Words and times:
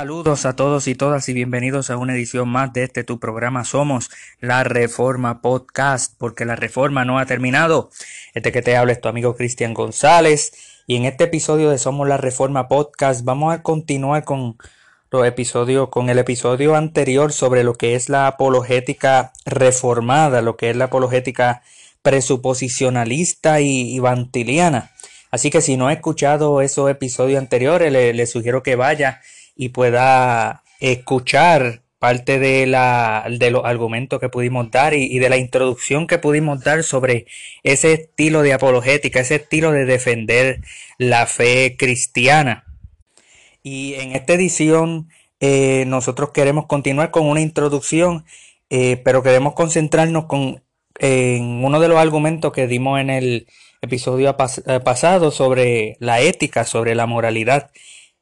Saludos 0.00 0.46
a 0.46 0.56
todos 0.56 0.88
y 0.88 0.94
todas 0.94 1.28
y 1.28 1.34
bienvenidos 1.34 1.90
a 1.90 1.98
una 1.98 2.14
edición 2.14 2.48
más 2.48 2.72
de 2.72 2.84
este 2.84 3.04
tu 3.04 3.20
programa 3.20 3.66
Somos 3.66 4.08
la 4.40 4.64
Reforma 4.64 5.42
Podcast, 5.42 6.14
porque 6.16 6.46
la 6.46 6.56
reforma 6.56 7.04
no 7.04 7.18
ha 7.18 7.26
terminado. 7.26 7.90
Este 8.32 8.50
que 8.50 8.62
te 8.62 8.78
habla 8.78 8.92
es 8.92 9.02
tu 9.02 9.10
amigo 9.10 9.36
Cristian 9.36 9.74
González 9.74 10.54
y 10.86 10.96
en 10.96 11.04
este 11.04 11.24
episodio 11.24 11.68
de 11.68 11.76
Somos 11.76 12.08
la 12.08 12.16
Reforma 12.16 12.66
Podcast 12.66 13.26
vamos 13.26 13.52
a 13.52 13.62
continuar 13.62 14.24
con 14.24 14.56
los 15.10 15.26
episodios 15.26 15.90
con 15.90 16.08
el 16.08 16.18
episodio 16.18 16.76
anterior 16.76 17.30
sobre 17.30 17.62
lo 17.62 17.74
que 17.74 17.94
es 17.94 18.08
la 18.08 18.26
apologética 18.26 19.34
reformada, 19.44 20.40
lo 20.40 20.56
que 20.56 20.70
es 20.70 20.76
la 20.76 20.86
apologética 20.86 21.60
presuposicionalista 22.00 23.60
y, 23.60 23.98
vantiliana. 23.98 24.92
Así 25.30 25.50
que 25.50 25.60
si 25.60 25.76
no 25.76 25.88
ha 25.88 25.92
escuchado 25.92 26.62
esos 26.62 26.90
episodios 26.90 27.38
anteriores, 27.38 27.92
le, 27.92 28.14
le 28.14 28.26
sugiero 28.26 28.62
que 28.62 28.76
vaya 28.76 29.20
y 29.60 29.68
pueda 29.68 30.62
escuchar 30.80 31.82
parte 31.98 32.38
de, 32.38 32.66
la, 32.66 33.26
de 33.28 33.50
los 33.50 33.66
argumentos 33.66 34.18
que 34.18 34.30
pudimos 34.30 34.70
dar 34.70 34.94
y, 34.94 35.18
de 35.18 35.28
la 35.28 35.36
introducción 35.36 36.06
que 36.06 36.16
pudimos 36.16 36.64
dar 36.64 36.82
sobre 36.82 37.26
ese 37.62 37.92
estilo 37.92 38.40
de 38.40 38.54
apologética, 38.54 39.20
ese 39.20 39.34
estilo 39.34 39.70
de 39.70 39.84
defender 39.84 40.62
la 40.96 41.26
fe 41.26 41.76
cristiana. 41.78 42.64
Y 43.62 43.96
en 43.96 44.12
esta 44.12 44.32
edición 44.32 45.10
eh, 45.40 45.84
nosotros 45.86 46.30
queremos 46.30 46.64
continuar 46.64 47.10
con 47.10 47.26
una 47.26 47.42
introducción, 47.42 48.24
eh, 48.70 48.96
pero 49.04 49.22
queremos 49.22 49.52
concentrarnos 49.52 50.24
con, 50.24 50.62
en 50.98 51.62
uno 51.62 51.80
de 51.80 51.88
los 51.88 51.98
argumentos 51.98 52.54
que 52.54 52.66
dimos 52.66 52.98
en 52.98 53.10
el 53.10 53.46
episodio 53.82 54.34
eh, 54.66 54.80
pasado 54.80 55.30
sobre 55.30 55.98
la 56.00 56.22
ética, 56.22 56.64
sobre 56.64 56.94
la 56.94 57.04
moralidad. 57.04 57.70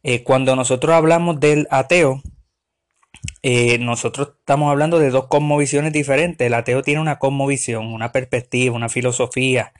Eh, 0.02 0.22
cuando 0.22 0.54
nosotros 0.56 0.94
hablamos 0.94 1.40
del 1.40 1.66
ateo, 1.70 2.22
eh, 3.42 3.78
nosotros 3.78 4.30
estamos 4.38 4.70
hablando 4.70 4.98
de 4.98 5.10
dos 5.10 5.26
cosmovisiones 5.26 5.92
diferentes. 5.92 6.46
El 6.46 6.54
ateo 6.54 6.82
tiene 6.82 7.00
una 7.00 7.18
cosmovisión, 7.18 7.86
una 7.86 8.12
perspectiva, 8.12 8.74
una 8.76 8.88
filosofía. 8.88 9.72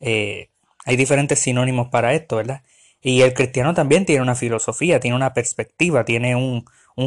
Eh, 0.00 0.50
hay 0.84 0.96
diferentes 0.96 1.38
sinónimos 1.40 1.88
para 1.88 2.14
esto, 2.14 2.36
¿verdad? 2.36 2.62
Y 3.02 3.22
el 3.22 3.34
cristiano 3.34 3.74
también 3.74 4.06
tiene 4.06 4.22
una 4.22 4.34
filosofía, 4.34 5.00
tiene 5.00 5.16
una 5.16 5.34
perspectiva, 5.34 6.04
tiene 6.04 6.36
un, 6.36 6.64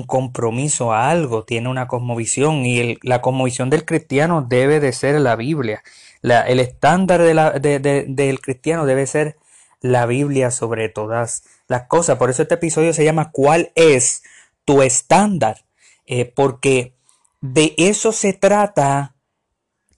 compromiso 0.07 0.91
a 0.91 1.11
algo, 1.11 1.43
tiene 1.45 1.69
una 1.69 1.87
cosmovisión. 1.87 2.65
Y 2.65 2.97
la 3.03 3.21
cosmovisión 3.21 3.69
del 3.69 3.85
cristiano 3.85 4.41
debe 4.41 4.79
de 4.79 4.91
ser 4.93 5.19
la 5.21 5.35
Biblia. 5.35 5.83
el 6.23 6.59
estándar 6.59 7.21
del 7.61 8.41
cristiano 8.41 8.85
debe 8.85 9.05
ser 9.07 9.37
la 9.83 10.07
Biblia 10.07 10.49
sobre 10.49 10.89
todas 10.89 11.43
las 11.67 11.83
cosas. 11.83 12.17
Por 12.17 12.31
eso 12.31 12.41
este 12.41 12.55
episodio 12.55 12.93
se 12.93 13.03
llama 13.03 13.29
¿Cuál 13.31 13.71
es 13.75 14.23
tu 14.65 14.81
estándar? 14.81 15.65
Eh, 16.07 16.25
porque 16.25 16.95
de 17.41 17.75
eso 17.77 18.11
se 18.13 18.33
trata 18.33 19.13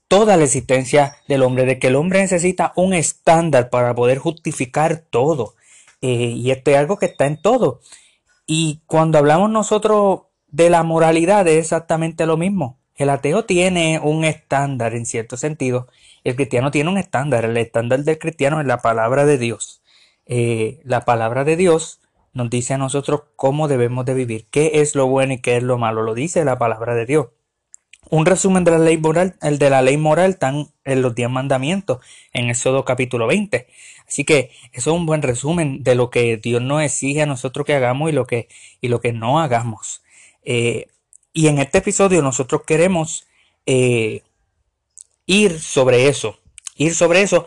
toda 0.08 0.36
la 0.36 0.44
existencia 0.44 1.16
del 1.28 1.42
hombre, 1.42 1.64
de 1.64 1.78
que 1.78 1.86
el 1.86 1.96
hombre 1.96 2.20
necesita 2.20 2.72
un 2.76 2.94
estándar 2.94 3.70
para 3.70 3.94
poder 3.94 4.18
justificar 4.18 5.04
todo. 5.08 5.54
Eh, 6.02 6.34
y 6.36 6.50
esto 6.50 6.72
es 6.72 6.76
algo 6.76 6.98
que 6.98 7.06
está 7.06 7.26
en 7.26 7.40
todo. 7.40 7.80
Y 8.44 8.82
cuando 8.86 9.18
hablamos 9.18 9.50
nosotros 9.50 10.22
de 10.48 10.68
la 10.68 10.82
moralidad 10.82 11.46
es 11.46 11.58
exactamente 11.58 12.26
lo 12.26 12.36
mismo. 12.36 12.78
El 12.96 13.10
ateo 13.10 13.44
tiene 13.44 14.00
un 14.02 14.24
estándar 14.24 14.94
en 14.94 15.06
cierto 15.06 15.36
sentido. 15.36 15.86
El 16.26 16.34
cristiano 16.34 16.72
tiene 16.72 16.90
un 16.90 16.98
estándar. 16.98 17.44
El 17.44 17.56
estándar 17.56 18.02
del 18.02 18.18
cristiano 18.18 18.60
es 18.60 18.66
la 18.66 18.78
palabra 18.78 19.26
de 19.26 19.38
Dios. 19.38 19.80
Eh, 20.26 20.80
la 20.82 21.04
palabra 21.04 21.44
de 21.44 21.54
Dios 21.54 22.00
nos 22.32 22.50
dice 22.50 22.74
a 22.74 22.78
nosotros 22.78 23.22
cómo 23.36 23.68
debemos 23.68 24.04
de 24.06 24.14
vivir, 24.14 24.48
qué 24.50 24.72
es 24.74 24.96
lo 24.96 25.06
bueno 25.06 25.34
y 25.34 25.40
qué 25.40 25.56
es 25.56 25.62
lo 25.62 25.78
malo, 25.78 26.02
lo 26.02 26.14
dice 26.14 26.44
la 26.44 26.58
palabra 26.58 26.96
de 26.96 27.06
Dios. 27.06 27.28
Un 28.10 28.26
resumen 28.26 28.64
de 28.64 28.72
la 28.72 28.78
ley 28.78 28.98
moral, 28.98 29.36
el 29.40 29.60
de 29.60 29.70
la 29.70 29.82
ley 29.82 29.96
moral 29.98 30.30
están 30.30 30.66
en 30.84 31.00
los 31.00 31.14
diez 31.14 31.30
mandamientos, 31.30 32.00
en 32.32 32.50
Éxodo 32.50 32.84
capítulo 32.84 33.28
20. 33.28 33.68
Así 34.08 34.24
que 34.24 34.50
eso 34.72 34.90
es 34.90 34.96
un 34.96 35.06
buen 35.06 35.22
resumen 35.22 35.84
de 35.84 35.94
lo 35.94 36.10
que 36.10 36.38
Dios 36.38 36.60
nos 36.60 36.82
exige 36.82 37.22
a 37.22 37.26
nosotros 37.26 37.64
que 37.64 37.74
hagamos 37.74 38.10
y 38.10 38.12
lo 38.12 38.26
que, 38.26 38.48
y 38.80 38.88
lo 38.88 39.00
que 39.00 39.12
no 39.12 39.38
hagamos. 39.38 40.02
Eh, 40.42 40.88
y 41.32 41.46
en 41.46 41.58
este 41.58 41.78
episodio 41.78 42.20
nosotros 42.20 42.62
queremos 42.66 43.28
eh, 43.64 44.22
ir 45.26 45.60
sobre 45.60 46.08
eso, 46.08 46.40
ir 46.76 46.94
sobre 46.94 47.22
eso 47.22 47.46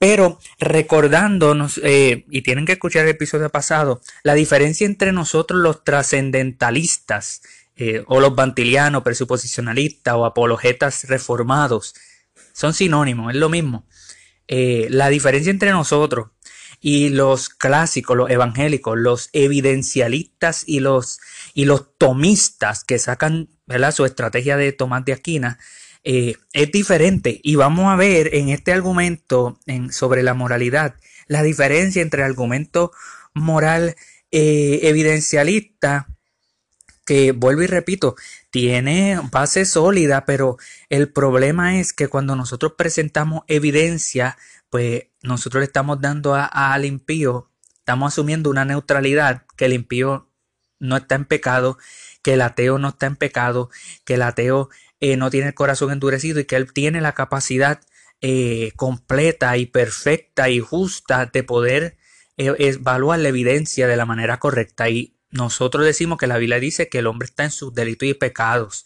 pero 0.00 0.38
recordándonos, 0.58 1.78
eh, 1.84 2.24
y 2.30 2.40
tienen 2.40 2.64
que 2.64 2.72
escuchar 2.72 3.04
el 3.04 3.10
episodio 3.10 3.50
pasado, 3.50 4.00
la 4.22 4.32
diferencia 4.32 4.86
entre 4.86 5.12
nosotros 5.12 5.60
los 5.60 5.84
trascendentalistas, 5.84 7.42
eh, 7.76 8.02
o 8.06 8.18
los 8.18 8.34
bantilianos, 8.34 9.02
presuposicionalistas 9.02 10.14
o 10.14 10.24
apologetas 10.24 11.04
reformados, 11.04 11.94
son 12.54 12.72
sinónimos, 12.72 13.34
es 13.34 13.38
lo 13.38 13.50
mismo. 13.50 13.86
Eh, 14.48 14.86
la 14.88 15.10
diferencia 15.10 15.50
entre 15.50 15.70
nosotros 15.70 16.28
y 16.80 17.10
los 17.10 17.50
clásicos, 17.50 18.16
los 18.16 18.30
evangélicos, 18.30 18.98
los 18.98 19.28
evidencialistas 19.34 20.64
y 20.66 20.80
los, 20.80 21.20
y 21.52 21.66
los 21.66 21.98
tomistas 21.98 22.84
que 22.84 22.98
sacan 22.98 23.50
¿verdad? 23.66 23.92
su 23.92 24.06
estrategia 24.06 24.56
de 24.56 24.72
Tomás 24.72 25.04
de 25.04 25.12
Aquina, 25.12 25.58
eh, 26.04 26.34
es 26.52 26.72
diferente. 26.72 27.40
Y 27.42 27.56
vamos 27.56 27.92
a 27.92 27.96
ver 27.96 28.34
en 28.34 28.48
este 28.48 28.72
argumento 28.72 29.58
sobre 29.90 30.22
la 30.22 30.34
moralidad 30.34 30.94
la 31.30 31.44
diferencia 31.44 32.02
entre 32.02 32.22
el 32.22 32.28
argumento 32.28 32.90
moral 33.34 33.94
eh, 34.32 34.80
evidencialista 34.82 36.08
que 37.06 37.30
vuelvo 37.30 37.62
y 37.62 37.68
repito, 37.68 38.16
tiene 38.50 39.20
base 39.30 39.64
sólida, 39.64 40.24
pero 40.24 40.58
el 40.88 41.08
problema 41.12 41.78
es 41.78 41.92
que 41.92 42.08
cuando 42.08 42.34
nosotros 42.34 42.72
presentamos 42.76 43.44
evidencia, 43.46 44.36
pues 44.70 45.04
nosotros 45.22 45.60
le 45.60 45.66
estamos 45.66 46.00
dando 46.00 46.34
al 46.34 46.84
impío, 46.84 47.48
estamos 47.78 48.12
asumiendo 48.12 48.50
una 48.50 48.64
neutralidad, 48.64 49.44
que 49.56 49.66
el 49.66 49.72
impío 49.72 50.28
no 50.80 50.96
está 50.96 51.14
en 51.14 51.26
pecado, 51.26 51.78
que 52.22 52.32
el 52.32 52.40
ateo 52.40 52.78
no 52.78 52.88
está 52.88 53.06
en 53.06 53.14
pecado, 53.14 53.70
que 54.04 54.14
el 54.14 54.22
ateo 54.22 54.68
eh, 55.00 55.16
no 55.16 55.30
tiene 55.30 55.48
el 55.48 55.54
corazón 55.54 55.90
endurecido 55.90 56.40
y 56.40 56.44
que 56.44 56.56
Él 56.56 56.72
tiene 56.72 57.00
la 57.00 57.12
capacidad 57.12 57.80
eh, 58.20 58.72
completa 58.76 59.56
y 59.56 59.64
perfecta 59.64 60.50
y 60.50 60.60
justa 60.60 61.24
de 61.24 61.42
poder 61.42 61.96
eh, 62.36 62.54
evaluar 62.58 63.18
la 63.18 63.30
evidencia 63.30 63.86
de 63.86 63.96
la 63.96 64.04
manera 64.04 64.38
correcta. 64.38 64.90
Y 64.90 65.16
nosotros 65.30 65.86
decimos 65.86 66.18
que 66.18 66.26
la 66.26 66.36
Biblia 66.36 66.60
dice 66.60 66.90
que 66.90 66.98
el 66.98 67.06
hombre 67.06 67.26
está 67.26 67.44
en 67.44 67.50
sus 67.50 67.74
delitos 67.74 68.08
y 68.08 68.14
pecados. 68.14 68.84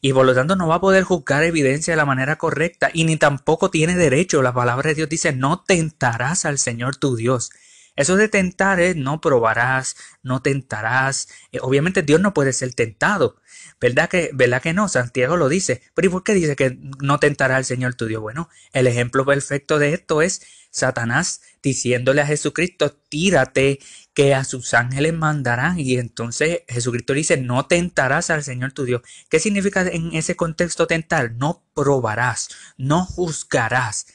Y 0.00 0.12
por 0.12 0.26
lo 0.26 0.34
tanto 0.34 0.54
no 0.54 0.68
va 0.68 0.76
a 0.76 0.80
poder 0.80 1.02
juzgar 1.02 1.42
evidencia 1.42 1.92
de 1.92 1.96
la 1.96 2.04
manera 2.04 2.38
correcta 2.38 2.90
y 2.92 3.04
ni 3.04 3.16
tampoco 3.16 3.68
tiene 3.68 3.96
derecho. 3.96 4.42
La 4.42 4.54
palabra 4.54 4.90
de 4.90 4.94
Dios 4.94 5.08
dice, 5.08 5.32
no 5.32 5.64
tentarás 5.64 6.44
al 6.44 6.58
Señor 6.58 6.94
tu 6.94 7.16
Dios. 7.16 7.50
Eso 7.96 8.14
de 8.14 8.28
tentar 8.28 8.78
es 8.78 8.94
no 8.94 9.20
probarás, 9.20 9.96
no 10.22 10.40
tentarás. 10.40 11.28
obviamente 11.62 12.02
Dios 12.02 12.20
no 12.20 12.32
puede 12.32 12.52
ser 12.52 12.74
tentado. 12.74 13.40
¿Verdad 13.80 14.08
que, 14.08 14.30
¿Verdad 14.34 14.62
que 14.62 14.72
no? 14.72 14.88
Santiago 14.88 15.36
lo 15.36 15.48
dice. 15.48 15.82
Pero 15.94 16.08
¿y 16.08 16.10
por 16.10 16.24
qué 16.24 16.34
dice 16.34 16.56
que 16.56 16.78
no 17.00 17.18
tentará 17.18 17.56
al 17.56 17.64
Señor 17.64 17.94
tu 17.94 18.06
Dios? 18.06 18.20
Bueno, 18.20 18.48
el 18.72 18.86
ejemplo 18.86 19.24
perfecto 19.24 19.78
de 19.78 19.94
esto 19.94 20.22
es 20.22 20.42
Satanás 20.70 21.40
diciéndole 21.62 22.20
a 22.20 22.26
Jesucristo, 22.26 22.92
tírate, 23.08 23.78
que 24.14 24.34
a 24.34 24.42
sus 24.42 24.74
ángeles 24.74 25.14
mandarán. 25.14 25.78
Y 25.78 25.96
entonces 25.96 26.62
Jesucristo 26.66 27.12
dice, 27.12 27.36
no 27.36 27.66
tentarás 27.66 28.30
al 28.30 28.42
Señor 28.42 28.72
tu 28.72 28.84
Dios. 28.84 29.02
¿Qué 29.28 29.38
significa 29.38 29.82
en 29.82 30.12
ese 30.14 30.34
contexto 30.34 30.88
tentar? 30.88 31.32
No 31.32 31.64
probarás, 31.72 32.48
no 32.76 33.04
juzgarás. 33.04 34.06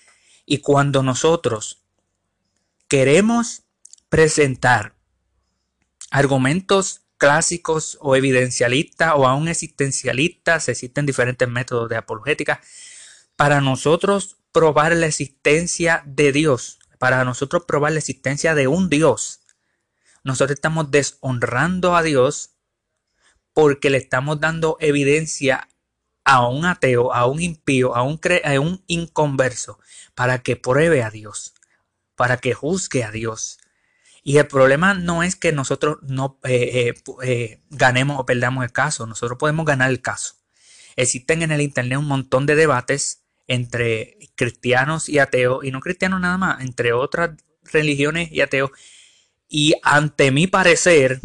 Y 0.45 0.57
cuando 0.57 1.03
nosotros 1.03 1.83
queremos 2.89 3.63
presentar 4.09 4.93
argumentos 6.11 7.02
clásicos 7.23 7.97
o 8.01 8.17
evidencialistas 8.17 9.13
o 9.15 9.25
aún 9.25 9.47
existencialistas, 9.47 10.67
existen 10.67 11.05
diferentes 11.05 11.47
métodos 11.47 11.87
de 11.87 11.95
apologética, 11.95 12.59
para 13.37 13.61
nosotros 13.61 14.35
probar 14.51 14.93
la 14.93 15.05
existencia 15.05 16.03
de 16.05 16.33
Dios, 16.33 16.79
para 16.99 17.23
nosotros 17.23 17.63
probar 17.65 17.93
la 17.93 17.99
existencia 17.99 18.55
de 18.55 18.67
un 18.67 18.89
Dios, 18.89 19.39
nosotros 20.25 20.55
estamos 20.55 20.91
deshonrando 20.91 21.95
a 21.95 22.03
Dios 22.03 22.57
porque 23.53 23.89
le 23.89 23.99
estamos 23.99 24.41
dando 24.41 24.75
evidencia 24.81 25.69
a 26.25 26.45
un 26.45 26.65
ateo, 26.65 27.13
a 27.13 27.25
un 27.25 27.41
impío, 27.41 27.95
a 27.95 28.03
un, 28.03 28.19
a 28.43 28.59
un 28.59 28.83
inconverso, 28.87 29.79
para 30.13 30.39
que 30.39 30.57
pruebe 30.57 31.03
a 31.03 31.09
Dios, 31.09 31.53
para 32.17 32.35
que 32.35 32.53
juzgue 32.53 33.05
a 33.05 33.11
Dios, 33.11 33.59
y 34.23 34.37
el 34.37 34.47
problema 34.47 34.93
no 34.93 35.21
es 35.21 35.35
que 35.35 35.51
nosotros 35.51 35.97
no 36.01 36.39
eh, 36.43 36.87
eh, 36.87 36.93
eh, 37.23 37.61
ganemos 37.69 38.19
o 38.19 38.25
perdamos 38.25 38.63
el 38.63 38.71
caso, 38.71 39.05
nosotros 39.05 39.37
podemos 39.37 39.65
ganar 39.65 39.89
el 39.89 40.01
caso. 40.01 40.35
Existen 40.95 41.41
en 41.41 41.51
el 41.51 41.59
Internet 41.59 41.99
un 41.99 42.07
montón 42.07 42.45
de 42.45 42.55
debates 42.55 43.23
entre 43.47 44.17
cristianos 44.35 45.09
y 45.09 45.19
ateos, 45.19 45.65
y 45.65 45.71
no 45.71 45.81
cristianos 45.81 46.21
nada 46.21 46.37
más, 46.37 46.61
entre 46.61 46.93
otras 46.93 47.31
religiones 47.63 48.31
y 48.31 48.39
ateos. 48.39 48.71
Y 49.49 49.73
ante 49.83 50.31
mi 50.31 50.47
parecer, 50.47 51.19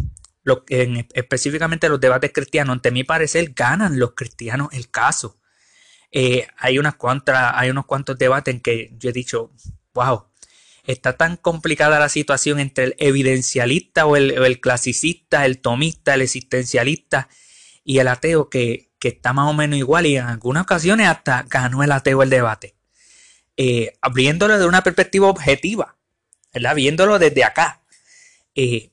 específicamente 1.15 1.89
los 1.89 2.01
debates 2.01 2.33
cristianos, 2.33 2.73
ante 2.73 2.91
mi 2.91 3.05
parecer, 3.05 3.53
ganan 3.55 3.99
los 3.99 4.15
cristianos 4.15 4.69
el 4.73 4.91
caso. 4.91 5.39
Hay, 6.57 6.79
unas 6.79 6.97
cuantas, 6.97 7.53
hay 7.55 7.71
unos 7.71 7.87
cuantos 7.87 8.19
debates 8.19 8.55
en 8.55 8.61
que 8.61 8.93
yo 8.99 9.11
he 9.11 9.13
dicho, 9.13 9.53
wow, 9.95 10.28
está 10.89 11.19
tan 11.19 11.37
complicada 11.37 12.01
la 12.01 12.09
situación 12.09 12.59
entre 12.59 12.85
el 12.85 12.95
evidencialista 12.99 14.07
o 14.07 14.17
el, 14.17 14.61
clasicista, 14.61 15.45
el 15.45 15.61
tomista, 15.61 16.15
el 16.15 16.23
existencialista 16.23 17.29
y 17.85 17.99
el 17.99 18.09
ateo 18.09 18.49
que, 18.49 18.89
está 19.01 19.35
más 19.35 19.51
o 19.51 19.53
menos 19.53 19.79
igual 19.79 20.07
y 20.07 20.17
en 20.17 20.25
algunas 20.25 20.63
ocasiones 20.63 21.07
hasta 21.07 21.45
ganó 21.49 21.83
el 21.83 21.93
ateo 21.93 22.23
el 22.23 22.31
debate. 22.31 22.75
Eh, 23.59 23.93
abriéndolo 24.01 24.59
de 24.59 24.67
una 24.67 24.83
perspectiva 24.83 25.29
objetiva, 25.29 25.99
¿verdad? 26.55 26.75
Viéndolo 26.75 27.19
desde 27.19 27.45
acá. 27.45 27.83
Eh, 28.55 28.91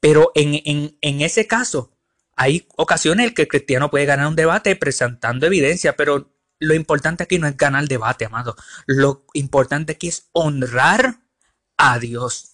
pero 0.00 0.32
en, 0.34 0.96
en, 1.00 1.20
ese 1.20 1.46
caso, 1.46 1.92
hay 2.34 2.66
ocasiones 2.76 3.28
en 3.28 3.34
que 3.34 3.42
el 3.42 3.48
cristiano 3.48 3.90
puede 3.90 4.06
ganar 4.06 4.26
un 4.26 4.36
debate 4.36 4.74
presentando 4.74 5.46
evidencia, 5.46 5.96
pero 5.96 6.32
lo 6.60 6.74
importante 6.74 7.24
aquí 7.24 7.38
no 7.38 7.48
es 7.48 7.56
ganar 7.56 7.88
debate, 7.88 8.24
amado. 8.24 8.54
Lo 8.86 9.24
importante 9.34 9.92
aquí 9.92 10.08
es 10.08 10.28
honrar 10.32 11.16
a 11.76 11.98
Dios. 11.98 12.52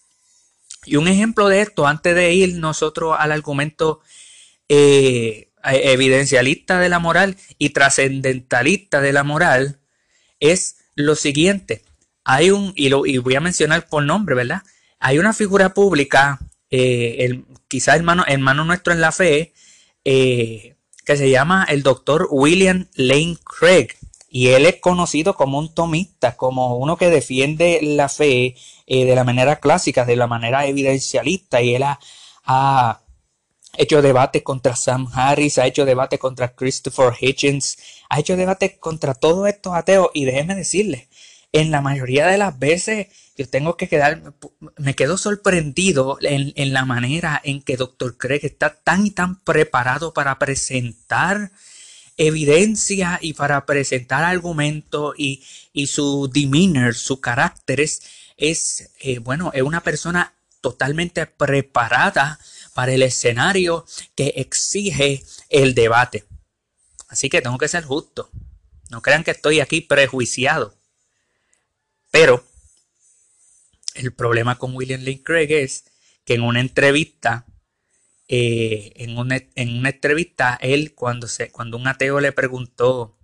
Y 0.85 0.95
un 0.95 1.07
ejemplo 1.07 1.49
de 1.49 1.61
esto, 1.61 1.85
antes 1.85 2.15
de 2.15 2.33
ir 2.33 2.55
nosotros 2.55 3.15
al 3.19 3.31
argumento 3.31 4.01
eh, 4.69 5.51
evidencialista 5.63 6.79
de 6.79 6.89
la 6.89 6.99
moral 6.99 7.35
y 7.59 7.69
trascendentalista 7.69 9.01
de 9.01 9.13
la 9.13 9.23
moral, 9.23 9.79
es 10.39 10.77
lo 10.95 11.15
siguiente. 11.15 11.83
Hay 12.23 12.51
un, 12.51 12.73
y, 12.75 12.87
y 12.87 13.17
voy 13.19 13.35
a 13.35 13.41
mencionar 13.41 13.87
por 13.87 14.03
nombre, 14.03 14.35
¿verdad? 14.35 14.63
Hay 14.99 15.19
una 15.19 15.33
figura 15.33 15.73
pública 15.73 16.39
eh, 16.69 17.17
el, 17.19 17.45
quizás 17.67 17.95
hermano, 17.95 18.23
hermano 18.27 18.65
nuestro 18.65 18.93
en 18.93 19.01
la 19.01 19.11
fe, 19.11 19.53
eh, 20.03 20.76
que 21.07 21.15
se 21.15 21.29
llama 21.29 21.65
el 21.69 21.83
doctor 21.83 22.27
William 22.29 22.89
Lane 22.95 23.37
Craig. 23.45 23.95
Y 24.29 24.49
él 24.49 24.65
es 24.65 24.81
conocido 24.81 25.35
como 25.35 25.57
un 25.57 25.73
tomista, 25.73 26.35
como 26.35 26.75
uno 26.75 26.97
que 26.97 27.09
defiende 27.09 27.79
la 27.81 28.09
fe 28.09 28.55
eh, 28.85 29.05
de 29.05 29.15
la 29.15 29.23
manera 29.23 29.61
clásica, 29.61 30.03
de 30.03 30.17
la 30.17 30.27
manera 30.27 30.65
evidencialista. 30.65 31.61
Y 31.61 31.75
él 31.75 31.83
ha, 32.43 32.99
hecho 33.77 34.01
debates 34.01 34.43
contra 34.43 34.75
Sam 34.75 35.07
Harris, 35.13 35.57
ha 35.59 35.65
hecho 35.65 35.85
debates 35.85 36.19
contra 36.19 36.53
Christopher 36.53 37.13
Hitchens, 37.17 37.77
ha 38.09 38.19
hecho 38.19 38.35
debates 38.35 38.77
contra 38.77 39.13
todos 39.13 39.47
estos 39.47 39.75
ateos. 39.75 40.09
Y 40.13 40.25
déjeme 40.25 40.55
decirle, 40.55 41.07
en 41.51 41.71
la 41.71 41.81
mayoría 41.81 42.27
de 42.27 42.37
las 42.37 42.57
veces 42.59 43.07
yo 43.37 43.47
tengo 43.47 43.77
que 43.77 43.87
quedar, 43.87 44.33
me 44.77 44.95
quedo 44.95 45.17
sorprendido 45.17 46.17
en, 46.21 46.73
la 46.73 46.85
manera 46.85 47.39
en 47.43 47.61
que 47.61 47.77
Dr. 47.77 48.17
Craig 48.17 48.41
está 48.43 48.73
tan 48.73 49.05
y 49.05 49.11
tan 49.11 49.39
preparado 49.41 50.13
para 50.13 50.39
presentar 50.39 51.51
evidencia 52.17 53.19
y 53.21 53.33
para 53.33 53.65
presentar 53.67 54.23
argumentos 54.23 55.13
y, 55.17 55.43
su 55.85 56.29
demeanor, 56.33 56.95
su 56.95 57.21
carácter 57.21 57.79
es, 57.79 58.01
es 58.37 58.89
eh, 58.99 59.19
bueno, 59.19 59.51
es 59.53 59.61
una 59.61 59.83
persona 59.83 60.33
totalmente 60.61 61.27
preparada 61.27 62.39
para 62.73 62.91
el 62.91 63.03
escenario 63.03 63.85
que 64.15 64.33
exige 64.37 65.23
el 65.49 65.75
debate. 65.75 66.25
Así 67.07 67.29
que 67.29 67.41
tengo 67.41 67.59
que 67.59 67.67
ser 67.67 67.83
justo. 67.83 68.31
No 68.89 69.01
crean 69.01 69.23
que 69.23 69.31
estoy 69.31 69.59
aquí 69.59 69.81
prejuiciado. 69.81 70.73
Pero 72.11 72.43
el 73.95 74.13
problema 74.13 74.57
con 74.57 74.75
William 74.75 75.01
Lane 75.01 75.23
Craig 75.23 75.51
es 75.51 75.85
que 76.25 76.35
en 76.35 76.43
una 76.43 76.59
entrevista, 76.59 77.45
eh, 78.27 78.93
en, 78.95 79.17
una, 79.17 79.37
entrevista, 79.55 80.57
él, 80.61 80.93
cuando, 80.93 81.27
se, 81.27 81.51
cuando 81.51 81.77
un 81.77 81.87
ateo 81.87 82.19
le 82.19 82.31
preguntó 82.31 83.17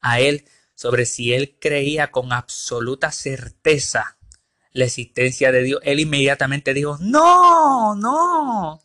a 0.00 0.20
él 0.20 0.44
sobre 0.74 1.06
si 1.06 1.32
él 1.32 1.56
creía 1.60 2.10
con 2.10 2.32
absoluta 2.32 3.12
certeza 3.12 4.18
la 4.72 4.86
existencia 4.86 5.52
de 5.52 5.62
Dios, 5.62 5.80
él 5.84 6.00
inmediatamente 6.00 6.74
dijo, 6.74 6.98
no, 7.00 7.94
no, 7.94 8.80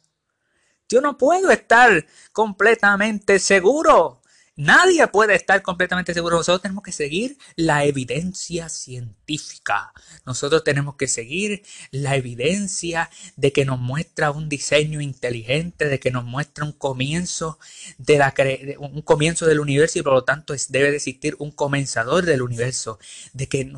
yo 0.88 1.02
no 1.02 1.18
puedo 1.18 1.52
estar 1.52 2.06
completamente 2.32 3.40
seguro. 3.40 4.19
Nadie 4.60 5.08
puede 5.08 5.36
estar 5.36 5.62
completamente 5.62 6.14
seguro. 6.14 6.36
Nosotros 6.36 6.62
tenemos 6.62 6.84
que 6.84 6.92
seguir 6.92 7.38
la 7.56 7.86
evidencia 7.86 8.68
científica. 8.68 9.94
Nosotros 10.26 10.66
tenemos 10.66 10.96
que 10.96 11.08
seguir 11.08 11.64
la 11.92 12.18
evidencia 12.18 13.10
de 13.38 13.54
que 13.54 13.64
nos 13.64 13.80
muestra 13.80 14.32
un 14.32 14.50
diseño 14.50 15.00
inteligente, 15.00 15.86
de 15.86 15.98
que 16.02 16.12
nos 16.12 16.26
muestra 16.26 16.66
un 16.66 16.74
comienzo 16.74 17.58
de 17.98 18.18
la 18.18 18.34
un 18.80 19.02
comienzo 19.02 19.46
del 19.46 19.62
universo 19.62 19.98
y 19.98 20.02
por 20.02 20.12
lo 20.12 20.26
tanto 20.26 20.54
debe 20.68 20.92
de 20.92 20.98
existir 20.98 21.38
un 21.40 21.52
comenzador 21.52 22.26
del 22.26 22.42
universo, 22.42 23.00
de 23.32 23.48
que 23.48 23.72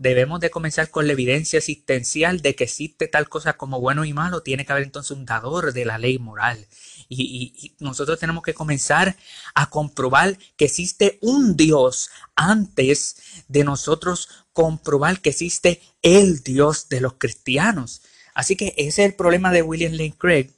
debemos 0.00 0.40
de 0.40 0.50
comenzar 0.50 0.90
con 0.90 1.06
la 1.06 1.12
evidencia 1.12 1.58
existencial 1.58 2.40
de 2.40 2.56
que 2.56 2.64
existe 2.64 3.06
tal 3.06 3.28
cosa 3.28 3.52
como 3.52 3.78
bueno 3.78 4.04
y 4.04 4.12
malo, 4.12 4.42
tiene 4.42 4.66
que 4.66 4.72
haber 4.72 4.82
entonces 4.82 5.16
un 5.16 5.24
dador 5.24 5.72
de 5.72 5.84
la 5.84 5.98
ley 5.98 6.18
moral. 6.18 6.66
Y, 7.12 7.74
nosotros 7.80 8.20
tenemos 8.20 8.44
que 8.44 8.54
comenzar 8.54 9.16
a 9.54 9.68
comprobar 9.68 10.38
que 10.56 10.66
existe 10.66 11.18
un 11.20 11.56
Dios 11.56 12.08
antes 12.36 13.16
de 13.48 13.64
nosotros 13.64 14.28
comprobar 14.52 15.20
que 15.20 15.30
existe 15.30 15.82
el 16.02 16.44
Dios 16.44 16.88
de 16.88 17.00
los 17.00 17.14
cristianos. 17.14 18.02
Así 18.32 18.54
que 18.54 18.74
ese 18.76 19.02
es 19.02 19.10
el 19.10 19.14
problema 19.14 19.50
de 19.50 19.62
William 19.62 19.92
Lane 19.92 20.14
Craig 20.16 20.52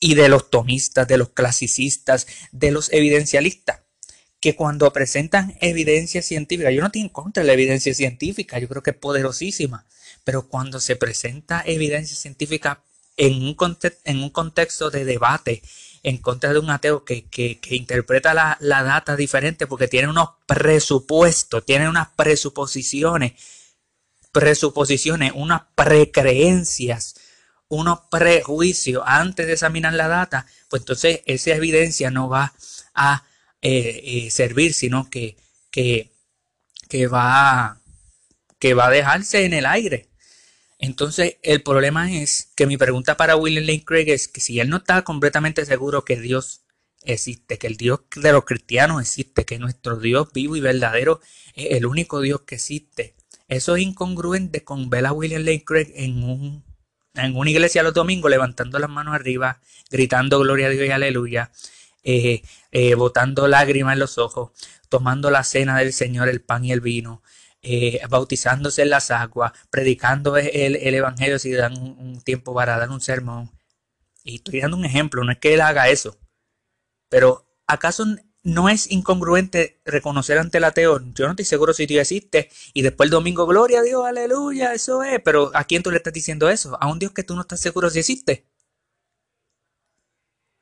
y 0.00 0.16
de 0.16 0.28
los 0.28 0.50
tomistas, 0.50 1.06
de 1.06 1.18
los 1.18 1.28
clasicistas, 1.28 2.26
de 2.50 2.72
los 2.72 2.92
evidencialistas, 2.92 3.82
que 4.40 4.56
cuando 4.56 4.92
presentan 4.92 5.56
evidencia 5.60 6.20
científica, 6.20 6.72
yo 6.72 6.80
no 6.80 6.86
estoy 6.86 7.02
en 7.02 7.10
contra 7.10 7.44
de 7.44 7.46
la 7.46 7.52
evidencia 7.52 7.94
científica, 7.94 8.58
yo 8.58 8.68
creo 8.68 8.82
que 8.82 8.90
es 8.90 8.96
poderosísima, 8.96 9.86
pero 10.24 10.48
cuando 10.48 10.80
se 10.80 10.96
presenta 10.96 11.62
evidencia 11.64 12.16
científica 12.16 12.82
en 13.16 13.34
un, 13.34 13.56
en 14.04 14.18
un 14.18 14.30
contexto 14.30 14.90
de 14.90 15.04
debate 15.04 15.62
en 16.02 16.18
contra 16.18 16.52
de 16.52 16.58
un 16.58 16.70
ateo 16.70 17.04
que, 17.04 17.26
interpreta 17.70 18.34
la, 18.34 18.82
data 18.82 19.16
diferente 19.16 19.66
porque 19.66 19.88
tiene 19.88 20.08
unos 20.08 20.30
presupuestos, 20.46 21.64
tiene 21.64 21.88
unas 21.88 22.08
presuposiciones, 22.16 23.32
presuposiciones, 24.32 25.32
unas 25.34 25.62
precreencias, 25.74 27.14
unos 27.68 28.00
prejuicios 28.10 29.02
antes 29.06 29.46
de 29.46 29.52
examinar 29.52 29.94
la 29.94 30.08
data, 30.08 30.46
pues 30.68 30.82
entonces 30.82 31.20
esa 31.26 31.54
evidencia 31.54 32.10
no 32.10 32.28
va 32.28 32.52
a 32.94 33.24
eh, 33.62 34.02
eh, 34.04 34.30
servir, 34.30 34.74
sino 34.74 35.08
que, 35.08 35.36
que, 35.70 36.10
que, 36.88 37.06
va, 37.06 37.80
que 38.58 38.74
va 38.74 38.86
a 38.86 38.90
dejarse 38.90 39.44
en 39.44 39.54
el 39.54 39.66
aire. 39.66 40.11
Entonces, 40.82 41.36
el 41.42 41.62
problema 41.62 42.12
es 42.12 42.50
que 42.56 42.66
mi 42.66 42.76
pregunta 42.76 43.16
para 43.16 43.36
William 43.36 43.64
Lane 43.64 43.84
Craig 43.84 44.10
es 44.10 44.26
que 44.26 44.40
si 44.40 44.58
él 44.58 44.68
no 44.68 44.78
está 44.78 45.02
completamente 45.02 45.64
seguro 45.64 46.04
que 46.04 46.20
Dios 46.20 46.62
existe, 47.04 47.56
que 47.56 47.68
el 47.68 47.76
Dios 47.76 48.00
de 48.16 48.32
los 48.32 48.44
cristianos 48.44 49.00
existe, 49.00 49.44
que 49.44 49.60
nuestro 49.60 49.96
Dios 50.00 50.32
vivo 50.34 50.56
y 50.56 50.60
verdadero 50.60 51.20
es 51.54 51.76
el 51.76 51.86
único 51.86 52.20
Dios 52.20 52.40
que 52.40 52.56
existe, 52.56 53.14
eso 53.46 53.76
es 53.76 53.82
incongruente 53.84 54.64
con 54.64 54.90
ver 54.90 55.06
a 55.06 55.12
William 55.12 55.42
Lane 55.42 55.62
Craig 55.64 55.92
en, 55.94 56.24
un, 56.24 56.64
en 57.14 57.36
una 57.36 57.50
iglesia 57.50 57.84
los 57.84 57.94
domingos 57.94 58.28
levantando 58.28 58.80
las 58.80 58.90
manos 58.90 59.14
arriba, 59.14 59.60
gritando 59.88 60.40
gloria 60.40 60.66
a 60.66 60.70
Dios 60.70 60.88
y 60.88 60.90
aleluya, 60.90 61.52
eh, 62.02 62.42
eh, 62.72 62.94
botando 62.96 63.46
lágrimas 63.46 63.92
en 63.92 64.00
los 64.00 64.18
ojos, 64.18 64.50
tomando 64.88 65.30
la 65.30 65.44
cena 65.44 65.78
del 65.78 65.92
Señor, 65.92 66.28
el 66.28 66.40
pan 66.40 66.64
y 66.64 66.72
el 66.72 66.80
vino, 66.80 67.22
eh, 67.62 68.00
bautizándose 68.08 68.82
en 68.82 68.90
las 68.90 69.10
aguas, 69.10 69.52
predicando 69.70 70.36
el, 70.36 70.76
Evangelio 70.94 71.38
si 71.38 71.52
dan 71.52 71.78
un, 71.78 72.20
tiempo 72.20 72.54
para 72.54 72.76
dar 72.76 72.90
un 72.90 73.00
sermón. 73.00 73.50
Y 74.24 74.36
estoy 74.36 74.60
dando 74.60 74.76
un 74.76 74.84
ejemplo, 74.84 75.24
no 75.24 75.32
es 75.32 75.38
que 75.38 75.54
él 75.54 75.60
haga 75.60 75.88
eso. 75.88 76.18
Pero 77.08 77.46
¿acaso 77.66 78.04
no 78.42 78.68
es 78.68 78.90
incongruente 78.90 79.80
reconocer 79.84 80.38
ante 80.38 80.58
el 80.58 80.64
ateo? 80.64 81.00
Yo 81.14 81.26
no 81.26 81.32
estoy 81.32 81.44
seguro 81.44 81.72
si 81.72 81.86
Dios 81.86 82.02
existe. 82.02 82.50
Y 82.74 82.82
después 82.82 83.06
el 83.06 83.10
domingo, 83.12 83.46
gloria 83.46 83.80
a 83.80 83.82
Dios, 83.82 84.04
aleluya, 84.06 84.74
eso 84.74 85.02
es. 85.02 85.20
Pero 85.22 85.50
¿a 85.54 85.64
quién 85.64 85.82
tú 85.82 85.90
le 85.90 85.98
estás 85.98 86.12
diciendo 86.12 86.50
eso? 86.50 86.76
A 86.80 86.88
un 86.90 86.98
Dios 86.98 87.12
que 87.12 87.22
tú 87.22 87.34
no 87.34 87.42
estás 87.42 87.60
seguro 87.60 87.90
si 87.90 88.00
existe. 88.00 88.46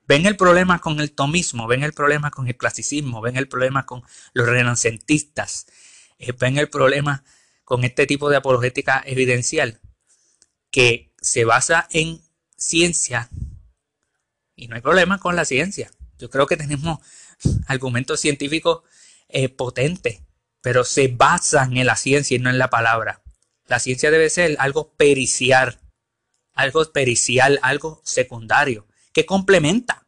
Ven 0.07 0.27
el 0.27 0.37
problema 0.37 0.81
con 0.81 1.01
el 1.01 1.13
tomismo, 1.13 1.69
ven 1.69 1.85
el 1.85 1.93
problema 1.93 2.31
con 2.33 2.49
el 2.49 2.57
clasicismo, 2.57 3.21
ven 3.21 3.37
el 3.37 3.49
problema 3.49 3.87
con 3.87 4.03
los 4.33 4.49
renacentistas, 4.49 5.67
ven 6.39 6.59
el 6.59 6.69
problema 6.69 7.25
con 7.65 7.85
este 7.85 8.07
tipo 8.07 8.31
de 8.31 8.37
apologética 8.37 9.03
evidencial 9.07 9.81
que 10.71 11.13
se 11.21 11.45
basa 11.45 11.89
en 11.91 12.21
ciencia 12.57 13.31
y 14.61 14.69
no 14.69 14.77
hay 14.77 14.83
problema 14.83 15.19
con 15.19 15.37
la 15.37 15.47
ciencia. 15.47 15.91
Yo 16.19 16.29
creo 16.29 16.47
que 16.47 16.59
tenemos 16.59 16.99
argumentos 17.67 18.21
científicos 18.21 18.83
eh, 19.29 19.49
potentes, 19.49 20.23
pero 20.61 20.85
se 20.85 21.09
basan 21.09 21.79
en 21.79 21.87
la 21.87 21.97
ciencia 21.97 22.37
y 22.37 22.41
no 22.41 22.51
en 22.51 22.59
la 22.59 22.69
palabra. 22.69 23.23
La 23.67 23.79
ciencia 23.79 24.11
debe 24.11 24.29
ser 24.29 24.57
algo 24.59 24.93
pericial, 24.95 25.81
algo 26.53 26.85
pericial, 26.93 27.59
algo 27.63 28.03
secundario, 28.05 28.87
que 29.15 29.25
complementa. 29.25 30.07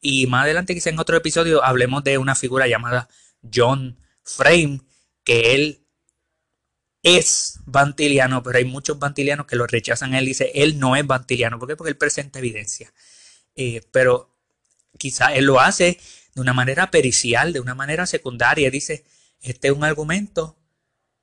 Y 0.00 0.26
más 0.26 0.44
adelante 0.44 0.74
quizá 0.74 0.90
en 0.90 0.98
otro 0.98 1.16
episodio 1.16 1.64
hablemos 1.64 2.04
de 2.04 2.18
una 2.18 2.34
figura 2.34 2.66
llamada 2.66 3.08
John 3.52 3.98
Frame, 4.22 4.80
que 5.26 5.54
él 5.54 5.86
es 7.02 7.60
bantiliano, 7.66 8.42
pero 8.42 8.56
hay 8.58 8.64
muchos 8.64 8.98
bantilianos 8.98 9.46
que 9.46 9.56
lo 9.56 9.66
rechazan. 9.66 10.14
Él 10.14 10.24
dice, 10.24 10.52
él 10.54 10.78
no 10.78 10.96
es 10.96 11.06
bantiliano. 11.06 11.58
¿Por 11.58 11.68
qué? 11.68 11.76
Porque 11.76 11.90
él 11.90 11.98
presenta 11.98 12.38
evidencia. 12.38 12.94
Eh, 13.54 13.82
pero 13.90 14.34
quizá 14.98 15.34
él 15.34 15.44
lo 15.44 15.60
hace 15.60 16.00
de 16.34 16.40
una 16.40 16.54
manera 16.54 16.90
pericial, 16.90 17.52
de 17.52 17.60
una 17.60 17.74
manera 17.74 18.06
secundaria. 18.06 18.70
Dice, 18.70 19.04
este 19.42 19.68
es 19.68 19.74
un 19.74 19.84
argumento 19.84 20.56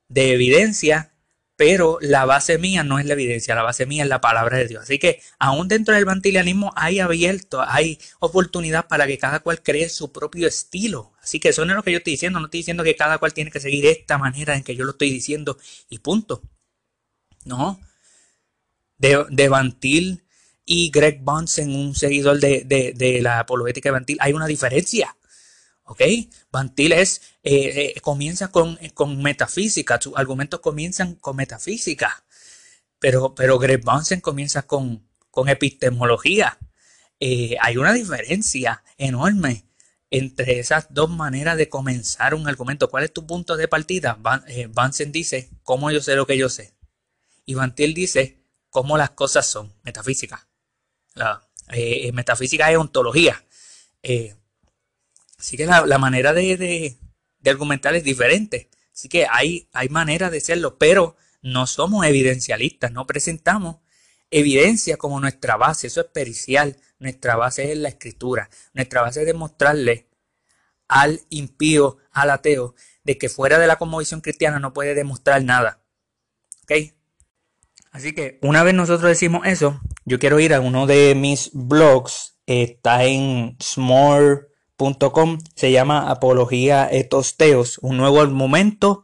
de 0.08 0.34
evidencia 0.34 1.14
pero 1.56 1.98
la 2.00 2.24
base 2.24 2.58
mía 2.58 2.82
no 2.82 2.98
es 2.98 3.06
la 3.06 3.12
evidencia, 3.12 3.54
la 3.54 3.62
base 3.62 3.86
mía 3.86 4.02
es 4.02 4.08
la 4.08 4.20
palabra 4.20 4.58
de 4.58 4.66
Dios. 4.66 4.82
Así 4.84 4.98
que 4.98 5.20
aún 5.38 5.68
dentro 5.68 5.94
del 5.94 6.04
bantilianismo 6.04 6.72
hay 6.76 7.00
abierto, 7.00 7.62
hay 7.62 7.98
oportunidad 8.18 8.88
para 8.88 9.06
que 9.06 9.18
cada 9.18 9.40
cual 9.40 9.62
cree 9.62 9.88
su 9.88 10.12
propio 10.12 10.48
estilo. 10.48 11.12
Así 11.24 11.40
que 11.40 11.48
eso 11.48 11.64
no 11.64 11.72
es 11.72 11.76
lo 11.76 11.82
que 11.82 11.90
yo 11.90 11.98
estoy 11.98 12.12
diciendo, 12.12 12.38
no 12.38 12.46
estoy 12.46 12.60
diciendo 12.60 12.84
que 12.84 12.96
cada 12.96 13.16
cual 13.16 13.32
tiene 13.32 13.50
que 13.50 13.58
seguir 13.58 13.86
esta 13.86 14.18
manera 14.18 14.54
en 14.56 14.62
que 14.62 14.76
yo 14.76 14.84
lo 14.84 14.90
estoy 14.90 15.08
diciendo 15.10 15.56
y 15.88 15.98
punto. 15.98 16.42
No. 17.46 17.80
De, 18.98 19.24
de 19.30 19.48
Bantil 19.48 20.22
y 20.66 20.90
Greg 20.90 21.20
Bunsen, 21.22 21.74
un 21.74 21.94
seguidor 21.94 22.38
de, 22.40 22.64
de 22.94 23.22
la 23.22 23.40
apologética 23.40 23.88
de 23.88 23.92
Bantil, 23.94 24.18
hay 24.20 24.34
una 24.34 24.46
diferencia. 24.46 25.16
¿Ok? 25.84 26.02
Bantil 26.50 26.92
es, 26.92 27.22
eh, 27.42 27.94
eh, 27.96 28.00
comienza 28.02 28.48
con, 28.48 28.78
con, 28.92 29.22
metafísica, 29.22 29.98
sus 30.00 30.14
argumentos 30.16 30.60
comienzan 30.60 31.14
con 31.14 31.36
metafísica, 31.36 32.24
pero, 32.98 33.34
pero 33.34 33.58
Greg 33.58 33.82
Bunsen 33.82 34.20
comienza 34.20 34.62
con, 34.62 35.08
con 35.30 35.48
epistemología. 35.48 36.58
Eh, 37.18 37.56
hay 37.60 37.78
una 37.78 37.94
diferencia 37.94 38.82
enorme 38.98 39.64
entre 40.10 40.58
esas 40.58 40.86
dos 40.90 41.10
maneras 41.10 41.56
de 41.56 41.68
comenzar 41.68 42.34
un 42.34 42.48
argumento. 42.48 42.88
¿Cuál 42.88 43.04
es 43.04 43.12
tu 43.12 43.26
punto 43.26 43.56
de 43.56 43.68
partida? 43.68 44.18
Bunsen 44.70 45.12
dice, 45.12 45.50
¿cómo 45.62 45.90
yo 45.90 46.00
sé 46.00 46.14
lo 46.14 46.26
que 46.26 46.36
yo 46.36 46.48
sé? 46.48 46.74
Y 47.46 47.54
Bantil 47.54 47.94
dice, 47.94 48.44
cómo 48.70 48.96
las 48.96 49.10
cosas 49.10 49.46
son, 49.46 49.74
metafísica. 49.82 50.48
La, 51.14 51.46
metafísica 52.12 52.70
es 52.70 52.78
ontología. 52.78 53.44
Así 55.38 55.56
que 55.56 55.66
la, 55.66 55.98
manera 55.98 56.32
de, 56.32 56.96
argumentar 57.44 57.94
es 57.94 58.04
diferente. 58.04 58.70
Así 58.92 59.08
que 59.08 59.26
hay, 59.30 59.68
hay 59.72 59.88
maneras 59.88 60.30
de 60.30 60.40
serlo, 60.40 60.78
pero 60.78 61.16
no 61.42 61.66
somos 61.66 62.06
evidencialistas, 62.06 62.92
no 62.92 63.06
presentamos 63.06 63.76
evidencia 64.30 64.96
como 64.96 65.20
nuestra 65.20 65.56
base, 65.56 65.88
eso 65.88 66.00
es 66.00 66.06
pericial. 66.06 66.76
Nuestra 67.04 67.36
base 67.36 67.70
es 67.70 67.76
la 67.76 67.90
escritura. 67.90 68.48
Nuestra 68.72 69.02
base 69.02 69.20
es 69.20 69.26
demostrarle 69.26 70.08
al 70.88 71.20
impío, 71.28 71.98
al 72.12 72.30
ateo, 72.30 72.74
de 73.02 73.18
que 73.18 73.28
fuera 73.28 73.58
de 73.58 73.66
la 73.66 73.76
conmovisión 73.76 74.22
cristiana 74.22 74.58
no 74.58 74.72
puede 74.72 74.94
demostrar 74.94 75.44
nada. 75.44 75.82
¿Ok? 76.62 76.94
Así 77.90 78.14
que 78.14 78.38
una 78.40 78.62
vez 78.62 78.72
nosotros 78.72 79.06
decimos 79.10 79.46
eso, 79.46 79.82
yo 80.06 80.18
quiero 80.18 80.40
ir 80.40 80.54
a 80.54 80.62
uno 80.62 80.86
de 80.86 81.14
mis 81.14 81.50
blogs, 81.52 82.38
está 82.46 83.04
en 83.04 83.58
Small 83.60 84.48
se 85.54 85.72
llama 85.72 86.10
Apología 86.10 86.88
Etosteos, 86.90 87.78
un 87.82 87.98
nuevo 87.98 88.22
argumento, 88.22 89.02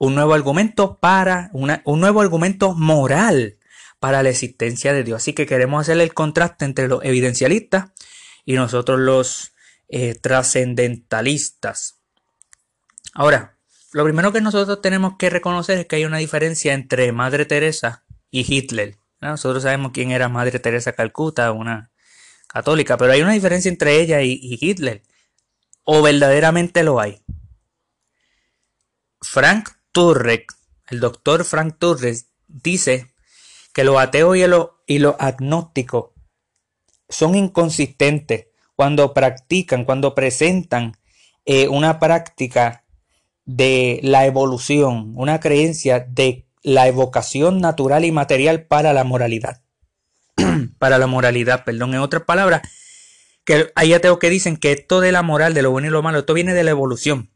un 0.00 0.16
nuevo 0.16 0.34
argumento 0.34 0.98
para 0.98 1.50
un 1.52 2.00
nuevo 2.00 2.20
argumento 2.20 2.74
moral 2.74 3.58
para 4.06 4.22
la 4.22 4.28
existencia 4.28 4.92
de 4.92 5.02
Dios. 5.02 5.16
Así 5.16 5.32
que 5.32 5.46
queremos 5.46 5.80
hacer 5.80 6.00
el 6.00 6.14
contraste 6.14 6.64
entre 6.64 6.86
los 6.86 7.02
evidencialistas 7.02 7.90
y 8.44 8.54
nosotros 8.54 9.00
los 9.00 9.52
eh, 9.88 10.14
trascendentalistas. 10.14 11.98
Ahora, 13.14 13.58
lo 13.90 14.04
primero 14.04 14.30
que 14.32 14.40
nosotros 14.40 14.80
tenemos 14.80 15.16
que 15.18 15.28
reconocer 15.28 15.78
es 15.78 15.86
que 15.86 15.96
hay 15.96 16.04
una 16.04 16.18
diferencia 16.18 16.72
entre 16.72 17.10
Madre 17.10 17.46
Teresa 17.46 18.04
y 18.30 18.46
Hitler. 18.46 18.96
Nosotros 19.20 19.64
sabemos 19.64 19.90
quién 19.92 20.12
era 20.12 20.28
Madre 20.28 20.60
Teresa 20.60 20.92
Calcuta, 20.92 21.50
una 21.50 21.90
católica, 22.46 22.96
pero 22.96 23.10
hay 23.10 23.22
una 23.22 23.32
diferencia 23.32 23.68
entre 23.68 24.00
ella 24.00 24.22
y, 24.22 24.56
Hitler. 24.60 25.02
¿O 25.82 26.00
verdaderamente 26.00 26.84
lo 26.84 27.00
hay? 27.00 27.24
Frank 29.20 29.70
Turek, 29.90 30.52
el 30.86 31.00
doctor 31.00 31.44
Frank 31.44 31.78
Turek, 31.80 32.24
dice 32.46 33.15
que 33.76 33.84
los 33.84 33.98
ateos 33.98 34.38
y 34.86 34.98
los, 34.98 35.14
agnósticos 35.18 36.06
son 37.10 37.34
inconsistentes 37.34 38.46
cuando 38.74 39.12
practican, 39.12 39.84
cuando 39.84 40.14
presentan 40.14 40.96
eh, 41.44 41.68
una 41.68 41.98
práctica 41.98 42.86
de 43.44 44.00
la 44.02 44.24
evolución, 44.24 45.12
una 45.14 45.40
creencia 45.40 46.00
de 46.00 46.46
la 46.62 46.88
evocación 46.88 47.60
natural 47.60 48.06
y 48.06 48.12
material 48.12 48.64
para 48.64 48.94
la 48.94 49.04
moralidad. 49.04 49.60
para 50.78 50.96
la 50.96 51.06
moralidad, 51.06 51.62
perdón. 51.64 51.92
En 51.92 52.00
otras 52.00 52.22
palabras, 52.22 52.62
que 53.44 53.72
hay 53.74 53.92
ateos 53.92 54.18
que 54.18 54.30
dicen 54.30 54.56
que 54.56 54.72
esto 54.72 55.02
de 55.02 55.12
la 55.12 55.20
moral, 55.20 55.52
de 55.52 55.60
lo 55.60 55.70
bueno 55.70 55.88
y 55.88 55.90
lo 55.90 56.02
malo, 56.02 56.20
esto 56.20 56.32
viene 56.32 56.54
de 56.54 56.64
la 56.64 56.70
evolución 56.70 57.30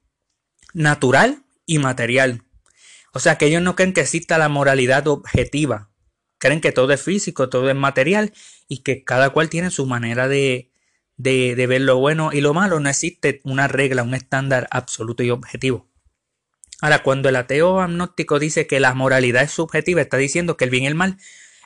natural 0.73 1.45
y 1.67 1.81
material. 1.81 2.45
O 3.13 3.19
sea, 3.19 3.37
que 3.37 3.45
ellos 3.45 3.61
no 3.61 3.77
creen 3.77 3.93
que 3.93 4.01
exista 4.01 4.39
la 4.39 4.49
moralidad 4.49 5.07
objetiva. 5.07 5.90
Creen 6.41 6.61
que 6.61 6.73
todo 6.73 6.93
es 6.93 7.03
físico, 7.03 7.51
todo 7.51 7.69
es 7.69 7.77
material 7.77 8.33
y 8.67 8.79
que 8.79 9.05
cada 9.05 9.31
cual 9.31 9.51
tiene 9.51 9.71
su 9.71 9.85
manera 9.87 10.27
de, 10.27 10.71
de, 11.19 11.67
ver 11.67 11.83
lo 11.83 11.99
bueno 11.99 12.31
y 12.33 12.41
lo 12.41 12.55
malo. 12.55 12.81
No 12.81 12.89
existe 12.89 13.43
una 13.45 13.69
regla, 13.69 14.03
un 14.03 14.15
estándar 14.15 14.67
absoluto 14.71 15.23
y 15.23 15.31
objetivo. 15.31 15.87
Ahora, 16.81 17.03
cuando 17.03 17.29
el 17.29 17.37
ateo 17.37 17.81
agnóstico 17.81 18.39
dice 18.39 18.67
que 18.67 18.81
la 18.81 18.95
moralidad 18.95 19.43
es 19.43 19.51
subjetiva, 19.51 20.01
está 20.01 20.17
diciendo 20.17 20.57
que 20.57 20.65
el 20.65 20.71
bien 20.71 20.85
y 20.85 20.87
el 20.87 20.95
mal 20.95 21.19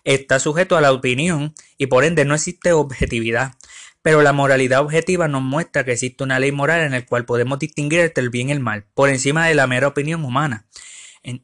está 0.02 0.40
sujeto 0.40 0.76
a 0.76 0.80
la 0.80 0.92
opinión 0.92 1.54
y 1.78 1.86
por 1.86 2.02
ende 2.04 2.24
no 2.24 2.34
existe 2.34 2.72
objetividad. 2.72 3.54
Pero 4.02 4.22
la 4.22 4.32
moralidad 4.32 4.80
objetiva 4.80 5.28
nos 5.28 5.42
muestra 5.42 5.84
que 5.84 5.92
existe 5.92 6.24
una 6.24 6.40
ley 6.40 6.50
moral 6.50 6.80
en 6.80 6.90
la 6.90 7.06
cual 7.06 7.24
podemos 7.24 7.60
distinguir 7.60 8.00
entre 8.00 8.24
el 8.24 8.30
bien 8.30 8.48
y 8.48 8.52
el 8.52 8.60
mal, 8.60 8.86
por 8.92 9.08
encima 9.08 9.46
de 9.46 9.54
la 9.54 9.68
mera 9.68 9.86
opinión 9.86 10.24
humana. 10.24 10.66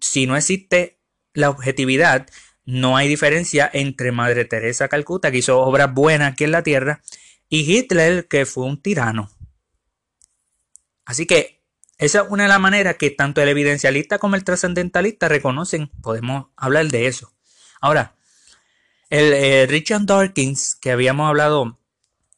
Si 0.01 0.27
no 0.27 0.37
existe 0.37 0.99
la 1.33 1.49
objetividad, 1.49 2.27
no 2.71 2.97
hay 2.97 3.09
diferencia 3.09 3.69
entre 3.73 4.12
Madre 4.12 4.45
Teresa 4.45 4.89
Calcuta, 4.89 5.31
que 5.31 5.39
hizo 5.39 5.59
obras 5.61 5.93
buenas 5.93 6.33
aquí 6.33 6.45
en 6.45 6.53
la 6.53 6.62
tierra, 6.62 7.03
y 7.49 7.71
Hitler, 7.71 8.29
que 8.29 8.47
fue 8.47 8.65
un 8.65 8.81
tirano. 8.81 9.31
Así 11.05 11.27
que 11.27 11.62
esa 11.99 12.23
es 12.23 12.29
una 12.31 12.45
de 12.45 12.49
las 12.49 12.61
maneras 12.61 12.97
que 12.97 13.11
tanto 13.11 13.43
el 13.43 13.49
evidencialista 13.49 14.19
como 14.19 14.37
el 14.37 14.45
trascendentalista 14.45 15.29
reconocen. 15.29 15.91
Podemos 16.00 16.47
hablar 16.57 16.87
de 16.87 17.09
eso. 17.09 17.33
Ahora, 17.81 18.15
el 19.11 19.33
eh, 19.33 19.67
Richard 19.67 20.07
Dawkins, 20.07 20.77
que 20.77 20.93
habíamos 20.93 21.29
hablado 21.29 21.79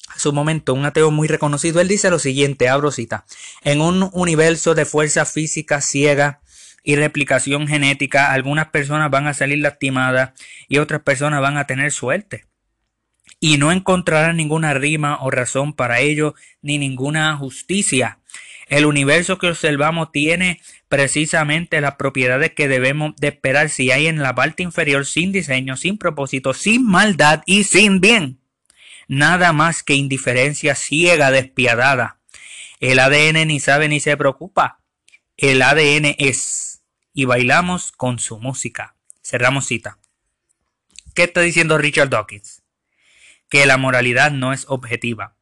hace 0.09 0.29
un 0.29 0.35
momento, 0.35 0.75
un 0.75 0.85
ateo 0.85 1.11
muy 1.11 1.29
reconocido, 1.29 1.81
él 1.81 1.89
dice 1.89 2.11
lo 2.11 2.19
siguiente, 2.19 2.69
abro 2.69 2.91
cita, 2.91 3.25
en 3.63 3.81
un 3.81 4.11
universo 4.13 4.75
de 4.75 4.85
fuerza 4.85 5.25
física 5.25 5.81
ciega 5.81 6.42
y 6.83 6.97
replicación 6.97 7.69
genética, 7.69 8.33
algunas 8.33 8.69
personas 8.69 9.11
van 9.11 9.27
a 9.27 9.35
salir 9.35 9.59
lastimadas 9.59 10.33
y 10.69 10.79
otras 10.79 11.03
personas 11.03 11.41
van 11.41 11.57
a 11.57 11.67
tener 11.67 11.93
suerte. 11.93 12.47
Y 13.41 13.59
no 13.59 13.73
encontrarán 13.73 14.37
ninguna 14.37 14.75
rima 14.75 15.19
o 15.21 15.31
razón 15.31 15.73
para 15.73 16.01
ello, 16.01 16.35
ni 16.61 16.79
ninguna 16.79 17.37
justicia. 17.37 18.19
El 18.69 18.87
universo 18.87 19.39
que 19.39 19.49
observamos 19.49 20.13
tiene 20.13 20.61
precisamente 20.89 21.81
las 21.81 21.97
propiedades 21.97 22.53
que 22.53 22.69
debemos 22.69 23.15
de 23.17 23.29
esperar 23.29 23.69
si 23.69 23.91
hay 23.91 24.07
en 24.07 24.23
la 24.23 24.35
parte 24.35 24.63
inferior 24.63 25.05
sin 25.07 25.33
diseño, 25.33 25.77
sin 25.77 25.99
propósito, 25.99 26.55
sin 26.55 26.87
maldad 26.87 27.43
y 27.47 27.65
sin 27.65 28.01
bien. 28.01 28.41
Nada 29.09 29.53
más 29.53 29.83
que 29.83 29.95
indiferencia 29.95 30.75
ciega, 30.75 31.31
despiadada. 31.31 32.21
El 32.81 32.99
ADN 32.99 33.47
ni 33.47 33.61
sabe 33.61 33.89
ni 33.89 34.01
se 34.01 34.17
preocupa. 34.17 34.81
El 35.37 35.61
ADN 35.61 36.15
es. 36.19 36.72
Y 37.13 37.25
bailamos 37.25 37.93
con 37.93 38.19
su 38.19 38.39
música. 38.39 38.97
Cerramos 39.23 39.67
cita. 39.67 39.99
¿Qué 41.15 41.25
está 41.25 41.41
diciendo 41.41 41.79
Richard 41.79 42.09
Dawkins? 42.09 42.63
Que 43.49 43.67
la 43.67 43.77
moralidad 43.77 44.31
no 44.31 44.53
es 44.53 44.65
objetiva 44.69 45.37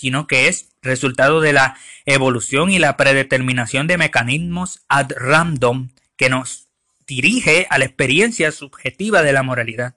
sino 0.00 0.26
que 0.26 0.48
es 0.48 0.70
resultado 0.80 1.42
de 1.42 1.52
la 1.52 1.76
evolución 2.06 2.70
y 2.70 2.78
la 2.78 2.96
predeterminación 2.96 3.86
de 3.86 3.98
mecanismos 3.98 4.80
ad 4.88 5.10
random 5.14 5.90
que 6.16 6.30
nos 6.30 6.68
dirige 7.06 7.66
a 7.68 7.76
la 7.76 7.84
experiencia 7.84 8.50
subjetiva 8.50 9.22
de 9.22 9.34
la 9.34 9.42
moralidad. 9.42 9.96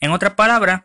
En 0.00 0.10
otras 0.10 0.34
palabras, 0.34 0.82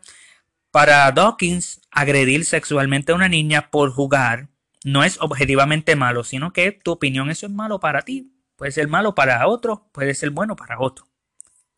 para 0.72 1.12
Dawkins, 1.12 1.82
agredir 1.92 2.46
sexualmente 2.46 3.12
a 3.12 3.16
una 3.16 3.28
niña 3.28 3.70
por 3.70 3.92
jugar 3.92 4.48
no 4.86 5.04
es 5.04 5.18
objetivamente 5.20 5.98
malo, 5.98 6.24
sino 6.24 6.54
que 6.54 6.72
tu 6.72 6.92
opinión 6.92 7.30
eso 7.30 7.48
es 7.48 7.52
malo 7.52 7.82
para 7.82 8.04
ti, 8.04 8.32
puede 8.58 8.74
ser 8.74 8.90
malo 8.90 9.16
para 9.16 9.48
otro, 9.48 9.88
puede 9.94 10.14
ser 10.14 10.32
bueno 10.32 10.58
para 10.58 10.80
otro. 10.82 11.08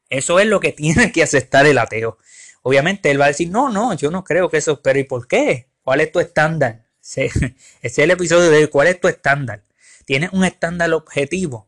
Eso 0.09 0.39
es 0.39 0.47
lo 0.47 0.59
que 0.59 0.71
tiene 0.73 1.11
que 1.11 1.21
aceptar 1.21 1.67
el 1.67 1.77
ateo. 1.77 2.17
obviamente 2.63 3.11
él 3.11 3.21
va 3.21 3.25
a 3.25 3.29
decir, 3.29 3.49
no, 3.51 3.69
no, 3.69 3.93
yo 3.93 4.09
no 4.09 4.23
creo 4.23 4.49
que 4.49 4.57
eso, 4.57 4.81
pero 4.81 4.97
¿y 4.97 5.03
por 5.03 5.27
qué? 5.27 5.69
¿Cuál 5.83 6.01
es 6.01 6.11
tu 6.11 6.19
estándar? 6.19 6.85
Ese, 7.01 7.55
es 7.81 7.99
el 7.99 8.11
episodio 8.11 8.49
de 8.49 8.67
cuál 8.67 8.87
es 8.87 8.99
tu 8.99 9.07
estándar. 9.07 9.63
¿Tienes 10.05 10.31
un 10.33 10.43
estándar 10.43 10.91
objetivo? 10.93 11.67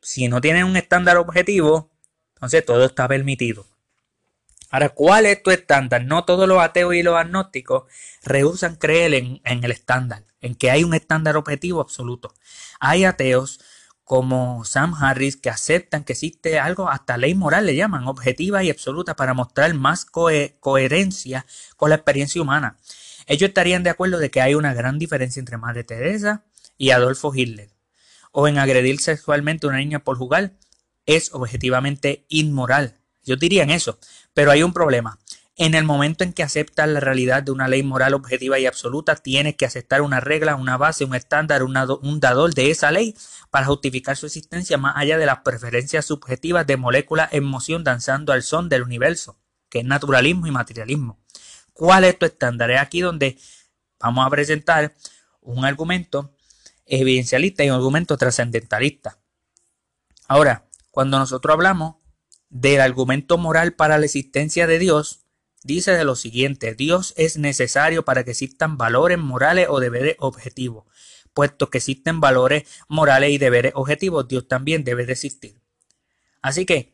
Si 0.00 0.28
no 0.28 0.40
tienes 0.40 0.64
un 0.64 0.76
estándar 0.76 1.16
objetivo, 1.16 1.90
entonces 2.34 2.64
todo 2.64 2.84
está 2.84 3.06
permitido. 3.06 3.66
Ahora, 4.70 4.88
¿cuál 4.88 5.26
es 5.26 5.42
tu 5.42 5.50
estándar? 5.50 6.04
No 6.04 6.24
todos 6.24 6.48
los 6.48 6.60
ateos 6.60 6.94
y 6.94 7.02
los 7.02 7.16
agnósticos 7.16 7.84
rehusan 8.24 8.76
creer 8.76 9.14
en, 9.14 9.40
en, 9.44 9.62
el 9.62 9.70
estándar, 9.70 10.24
en 10.42 10.54
que 10.54 10.70
hay 10.70 10.84
un 10.84 10.92
estándar 10.92 11.36
objetivo 11.36 11.80
absoluto. 11.80 12.34
Hay 12.78 13.04
ateos 13.04 13.60
como 14.04 14.64
Sam 14.64 14.94
Harris 14.94 15.36
que 15.36 15.48
aceptan 15.48 16.04
que 16.04 16.12
existe 16.12 16.58
algo, 16.58 16.90
hasta 16.90 17.16
ley 17.16 17.34
moral 17.34 17.64
le 17.64 17.76
llaman, 17.76 18.06
objetiva 18.06 18.62
y 18.62 18.68
absoluta 18.68 19.16
para 19.16 19.32
mostrar 19.32 19.72
más 19.72 20.04
coherencia 20.04 21.46
con 21.76 21.88
la 21.88 21.96
experiencia 21.96 22.42
humana. 22.42 22.76
Ellos 23.26 23.48
estarían 23.48 23.82
de 23.82 23.90
acuerdo 23.90 24.18
de 24.18 24.30
que 24.30 24.40
hay 24.40 24.54
una 24.54 24.74
gran 24.74 24.98
diferencia 24.98 25.40
entre 25.40 25.56
Madre 25.56 25.84
Teresa 25.84 26.44
y 26.76 26.90
Adolfo 26.90 27.32
Hitler. 27.34 27.70
O 28.32 28.48
en 28.48 28.58
agredir 28.58 29.00
sexualmente 29.00 29.66
a 29.66 29.70
una 29.70 29.78
niña 29.78 30.00
por 30.00 30.18
jugar 30.18 30.52
es 31.06 31.32
objetivamente 31.32 32.26
inmoral. 32.28 32.98
Ellos 33.24 33.38
dirían 33.38 33.70
eso. 33.70 33.98
Pero 34.34 34.50
hay 34.50 34.62
un 34.62 34.72
problema. 34.72 35.18
En 35.56 35.74
el 35.74 35.84
momento 35.84 36.24
en 36.24 36.32
que 36.32 36.42
aceptas 36.42 36.88
la 36.88 37.00
realidad 37.00 37.42
de 37.42 37.52
una 37.52 37.68
ley 37.68 37.82
moral 37.82 38.14
objetiva 38.14 38.58
y 38.58 38.64
absoluta, 38.64 39.16
tienes 39.16 39.54
que 39.56 39.66
aceptar 39.66 40.00
una 40.00 40.18
regla, 40.18 40.56
una 40.56 40.78
base, 40.78 41.04
un 41.04 41.14
estándar, 41.14 41.62
un 41.62 42.20
dador 42.20 42.54
de 42.54 42.70
esa 42.70 42.90
ley 42.90 43.14
para 43.50 43.66
justificar 43.66 44.16
su 44.16 44.24
existencia 44.26 44.78
más 44.78 44.94
allá 44.96 45.18
de 45.18 45.26
las 45.26 45.40
preferencias 45.40 46.06
subjetivas 46.06 46.66
de 46.66 46.78
moléculas 46.78 47.28
en 47.32 47.44
moción 47.44 47.84
danzando 47.84 48.32
al 48.32 48.42
son 48.42 48.70
del 48.70 48.82
universo, 48.82 49.38
que 49.68 49.80
es 49.80 49.84
naturalismo 49.84 50.46
y 50.46 50.50
materialismo. 50.50 51.20
¿Cuál 51.74 52.04
es 52.04 52.18
tu 52.18 52.24
estándar? 52.24 52.70
Es 52.70 52.80
aquí 52.80 53.02
donde 53.02 53.38
vamos 54.00 54.26
a 54.26 54.30
presentar 54.30 54.94
un 55.42 55.66
argumento 55.66 56.34
evidencialista 56.86 57.62
y 57.62 57.68
un 57.68 57.76
argumento 57.76 58.16
trascendentalista. 58.16 59.18
Ahora, 60.28 60.66
cuando 60.90 61.18
nosotros 61.18 61.52
hablamos 61.52 61.96
del 62.48 62.80
argumento 62.80 63.36
moral 63.36 63.74
para 63.74 63.98
la 63.98 64.06
existencia 64.06 64.66
de 64.66 64.78
Dios, 64.78 65.21
dice 65.64 65.92
de 65.92 66.04
lo 66.04 66.16
siguiente, 66.16 66.74
Dios 66.74 67.14
es 67.16 67.36
necesario 67.36 68.04
para 68.04 68.24
que 68.24 68.32
existan 68.32 68.76
valores 68.76 69.18
morales 69.18 69.66
o 69.68 69.80
deberes 69.80 70.16
objetivos. 70.18 70.84
Puesto 71.34 71.70
que 71.70 71.78
existen 71.78 72.20
valores 72.20 72.64
morales 72.88 73.30
y 73.30 73.38
deberes 73.38 73.72
objetivos, 73.74 74.28
Dios 74.28 74.48
también 74.48 74.84
debe 74.84 75.06
de 75.06 75.12
existir. 75.12 75.60
Así 76.42 76.66
que 76.66 76.92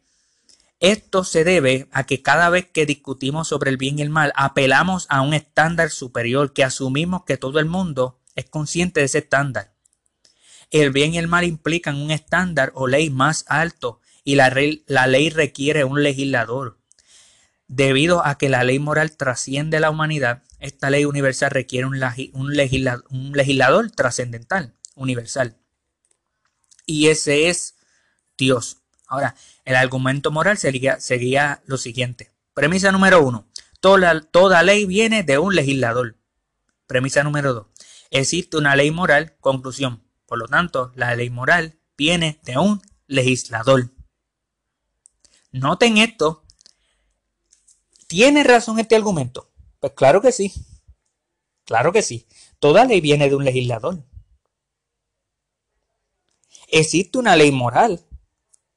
esto 0.81 1.25
se 1.25 1.43
debe 1.43 1.89
a 1.91 2.05
que 2.05 2.23
cada 2.23 2.51
vez 2.51 2.67
que 2.67 2.87
discutimos 2.87 3.49
sobre 3.49 3.71
el 3.71 3.79
bien 3.79 3.99
y 3.99 4.03
el 4.03 4.11
mal, 4.11 4.33
apelamos 4.37 5.07
a 5.09 5.23
un 5.23 5.35
estándar 5.35 5.91
superior 5.91 6.53
que 6.53 6.63
asumimos 6.63 7.25
que 7.25 7.37
todo 7.37 7.59
el 7.59 7.67
mundo 7.67 8.21
es 8.37 8.45
consciente 8.49 9.01
de 9.01 9.07
ese 9.07 9.19
estándar. 9.19 9.75
El 10.71 10.93
bien 10.93 11.15
y 11.15 11.19
el 11.19 11.27
mal 11.27 11.45
implican 11.45 11.97
un 11.97 12.13
estándar 12.13 12.71
o 12.75 12.87
ley 12.87 13.11
más 13.11 13.45
alto 13.49 14.01
y 14.23 14.37
la, 14.37 14.51
ley 14.51 15.31
requiere 15.31 15.83
un 15.83 16.03
legislador. 16.03 16.78
Debido 17.69 18.27
a 18.27 18.39
que 18.39 18.49
la 18.49 18.65
ley 18.65 18.79
moral 18.79 19.17
trasciende 19.17 19.79
la 19.79 19.91
humanidad, 19.91 20.43
esta 20.59 20.89
ley 20.89 21.05
universal 21.05 21.51
requiere 21.51 21.87
un, 21.87 22.01
legislador 22.57 23.91
trascendental, 23.91 24.75
universal. 24.95 25.57
Y 26.87 27.09
ese 27.09 27.51
es 27.51 27.77
Dios. 28.39 28.79
Ahora, 29.07 29.37
el 29.67 29.77
argumento 29.77 30.31
moral 30.31 30.57
sería, 30.57 30.99
sería 30.99 31.63
lo 31.67 31.77
siguiente. 31.77 32.33
Premisa 32.55 32.91
número 32.91 33.23
uno. 33.23 33.47
Toda, 33.81 34.21
toda 34.23 34.63
ley 34.63 34.87
viene 34.87 35.23
de 35.23 35.39
un 35.39 35.55
legislador. 35.55 36.17
Premisa 36.87 37.23
número 37.23 37.53
dos. 37.53 37.67
Existe 38.11 38.57
una 38.57 38.75
ley 38.77 38.91
moral. 38.91 39.37
Conclusión. 39.41 40.03
Por 40.27 40.39
lo 40.39 40.49
tanto, 40.49 40.93
la 40.97 41.15
ley 41.15 41.31
moral 41.31 41.79
viene 41.97 42.41
de 42.45 42.57
un 42.57 42.83
legislador. 43.07 43.91
Noten 45.53 45.99
esto. 45.99 46.45
¿Tiene 48.09 48.43
razón 48.43 48.79
este 48.79 48.97
argumento? 48.97 49.51
Pues 49.81 49.93
claro 49.93 50.23
que 50.23 50.33
sí. 50.33 50.53
Claro 51.65 51.93
que 51.93 52.01
sí. 52.01 52.27
Toda 52.59 52.87
ley 52.87 53.03
viene 53.03 53.29
de 53.29 53.37
un 53.37 53.45
legislador. 53.45 54.03
Existe 56.69 57.19
una 57.19 57.37
ley 57.37 57.53
moral 57.53 58.01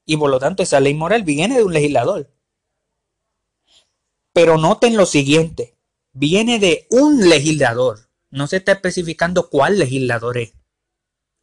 y 0.04 0.18
por 0.18 0.30
lo 0.30 0.38
tanto 0.38 0.62
esa 0.62 0.80
ley 0.80 0.92
moral 0.92 1.22
viene 1.22 1.56
de 1.56 1.64
un 1.64 1.72
legislador. 1.72 2.30
Pero 4.34 4.58
noten 4.58 4.96
lo 4.96 5.06
siguiente, 5.06 5.78
viene 6.12 6.58
de 6.58 6.86
un 6.90 7.28
legislador. 7.30 8.10
No 8.28 8.46
se 8.46 8.58
está 8.58 8.72
especificando 8.72 9.48
cuál 9.48 9.78
legislador 9.78 10.36
es. 10.36 10.50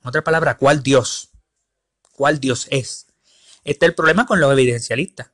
En 0.01 0.09
otra 0.09 0.23
palabra, 0.23 0.57
cuál 0.57 0.83
Dios. 0.83 1.31
¿Cuál 2.11 2.39
Dios 2.39 2.67
es? 2.69 3.07
Este 3.63 3.85
es 3.85 3.89
el 3.89 3.95
problema 3.95 4.27
con 4.27 4.39
los 4.39 4.51
evidencialistas. 4.51 5.31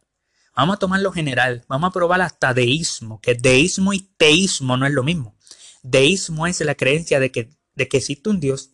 Vamos 0.56 0.76
a 0.76 0.80
tomar 0.80 1.02
lo 1.02 1.12
general, 1.12 1.66
vamos 1.68 1.90
a 1.90 1.94
probar 1.94 2.22
hasta 2.22 2.54
deísmo, 2.54 3.20
que 3.20 3.36
deísmo 3.36 3.92
y 3.92 4.00
teísmo 4.18 4.78
no 4.78 4.86
es 4.86 4.94
lo 4.94 5.04
mismo. 5.04 5.36
Deísmo 5.84 6.48
es 6.48 6.62
la 6.62 6.76
creencia 6.76 7.20
de 7.20 7.32
que, 7.32 7.50
de 7.76 7.90
que 7.90 7.98
existe 7.98 8.30
un 8.30 8.40
Dios 8.40 8.70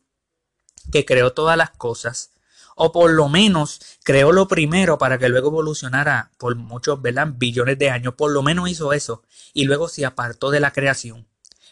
que 0.92 1.06
creó 1.06 1.34
todas 1.34 1.58
las 1.58 1.72
cosas, 1.72 2.32
o 2.76 2.92
por 2.92 3.12
lo 3.12 3.30
menos 3.30 3.82
creó 4.04 4.32
lo 4.32 4.48
primero 4.48 5.00
para 5.00 5.18
que 5.18 5.30
luego 5.30 5.50
evolucionara 5.50 6.32
por 6.38 6.56
muchos 6.56 7.00
billones 7.02 7.80
de 7.80 7.90
años, 7.90 8.14
por 8.14 8.32
lo 8.32 8.44
menos 8.44 8.70
hizo 8.70 8.94
eso, 8.94 9.24
y 9.54 9.66
luego 9.66 9.90
se 9.90 10.06
apartó 10.06 10.52
de 10.52 10.60
la 10.60 10.72
creación. 10.72 11.28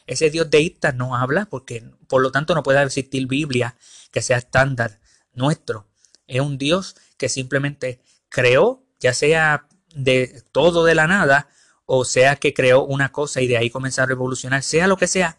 Ese 0.08 0.32
Dios 0.32 0.50
deísta 0.50 0.92
no 0.92 1.16
habla 1.16 1.46
porque 1.46 1.88
por 2.08 2.24
lo 2.24 2.32
tanto 2.32 2.56
no 2.56 2.64
puede 2.64 2.82
existir 2.82 3.28
Biblia 3.28 3.76
que 4.12 4.24
sea 4.24 4.38
estándar 4.38 5.00
nuestro. 5.34 5.88
Es 6.26 6.42
un 6.42 6.58
Dios 6.58 6.96
que 7.18 7.30
simplemente 7.30 8.02
creó, 8.28 8.84
ya 9.00 9.14
sea 9.14 9.68
de 9.94 10.44
todo 10.52 10.86
de 10.86 10.96
la 10.96 11.08
nada, 11.08 11.50
o 11.86 12.06
sea 12.06 12.36
que 12.36 12.54
creó 12.54 12.84
una 12.84 13.12
cosa 13.12 13.42
y 13.42 13.48
de 13.48 13.58
ahí 13.58 13.70
comenzó 13.70 14.04
a 14.04 14.06
revolucionar, 14.06 14.64
sea 14.64 14.88
lo 14.88 14.98
que 14.98 15.08
sea, 15.08 15.38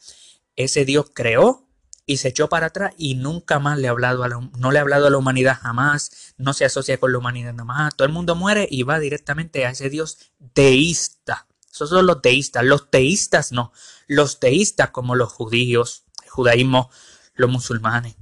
ese 0.56 0.84
Dios 0.84 1.10
creó 1.14 1.66
y 2.06 2.16
se 2.16 2.28
echó 2.28 2.48
para 2.48 2.66
atrás 2.66 2.92
y 2.98 3.14
nunca 3.14 3.60
más 3.60 3.78
le 3.78 3.86
ha 3.86 3.92
hablado 3.92 4.24
a 4.24 4.28
la, 4.28 4.40
no 4.58 4.72
le 4.72 4.78
ha 4.78 4.82
hablado 4.82 5.06
a 5.06 5.10
la 5.10 5.16
humanidad 5.16 5.58
jamás, 5.60 6.34
no 6.38 6.52
se 6.52 6.64
asocia 6.64 6.98
con 6.98 7.12
la 7.12 7.18
humanidad 7.18 7.52
nada 7.52 7.64
más, 7.64 7.94
todo 7.94 8.06
el 8.06 8.12
mundo 8.12 8.34
muere 8.34 8.66
y 8.68 8.82
va 8.82 8.98
directamente 8.98 9.64
a 9.64 9.70
ese 9.70 9.90
Dios 9.90 10.18
teísta. 10.52 11.46
Esos 11.72 11.88
son 11.88 12.06
los 12.06 12.20
teístas, 12.20 12.64
los 12.64 12.90
teístas 12.90 13.52
no, 13.52 13.72
los 14.08 14.40
teístas 14.40 14.90
como 14.90 15.14
los 15.14 15.32
judíos, 15.32 16.04
el 16.24 16.30
judaísmo, 16.30 16.90
los 17.34 17.48
musulmanes, 17.48 18.16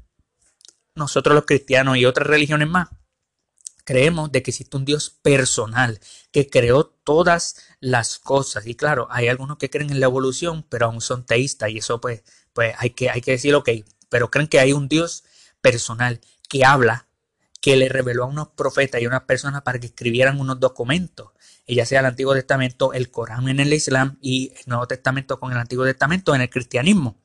nosotros 0.94 1.34
los 1.34 1.46
cristianos 1.46 1.96
y 1.96 2.04
otras 2.04 2.26
religiones 2.26 2.68
más, 2.68 2.88
creemos 3.88 4.30
de 4.30 4.42
que 4.42 4.50
existe 4.50 4.76
un 4.76 4.84
Dios 4.84 5.08
personal 5.08 5.98
que 6.30 6.50
creó 6.50 6.84
todas 6.84 7.56
las 7.80 8.18
cosas. 8.18 8.66
Y 8.66 8.74
claro, 8.74 9.08
hay 9.10 9.28
algunos 9.28 9.56
que 9.56 9.70
creen 9.70 9.88
en 9.88 9.98
la 9.98 10.04
evolución, 10.04 10.62
pero 10.68 10.84
aún 10.84 11.00
son 11.00 11.24
teístas 11.24 11.70
y 11.70 11.78
eso 11.78 11.98
pues, 11.98 12.22
pues 12.52 12.74
hay, 12.76 12.90
que, 12.90 13.08
hay 13.08 13.22
que 13.22 13.54
ok, 13.54 13.70
pero 14.10 14.30
creen 14.30 14.46
que 14.46 14.60
hay 14.60 14.74
un 14.74 14.88
Dios 14.88 15.24
personal 15.62 16.20
que 16.50 16.66
habla, 16.66 17.06
que 17.62 17.76
le 17.76 17.88
reveló 17.88 18.24
a 18.24 18.26
unos 18.26 18.48
profetas 18.48 19.00
y 19.00 19.06
a 19.06 19.08
unas 19.08 19.22
personas 19.22 19.62
para 19.62 19.80
que 19.80 19.86
escribieran 19.86 20.38
unos 20.38 20.60
documentos, 20.60 21.30
ya 21.66 21.86
sea 21.86 22.00
el 22.00 22.06
Antiguo 22.06 22.34
Testamento, 22.34 22.92
el 22.92 23.10
Corán 23.10 23.48
en 23.48 23.58
el 23.58 23.72
Islam 23.72 24.18
y 24.20 24.52
el 24.54 24.64
Nuevo 24.66 24.86
Testamento 24.86 25.40
con 25.40 25.50
el 25.50 25.56
Antiguo 25.56 25.86
Testamento 25.86 26.34
en 26.34 26.42
el 26.42 26.50
cristianismo. 26.50 27.16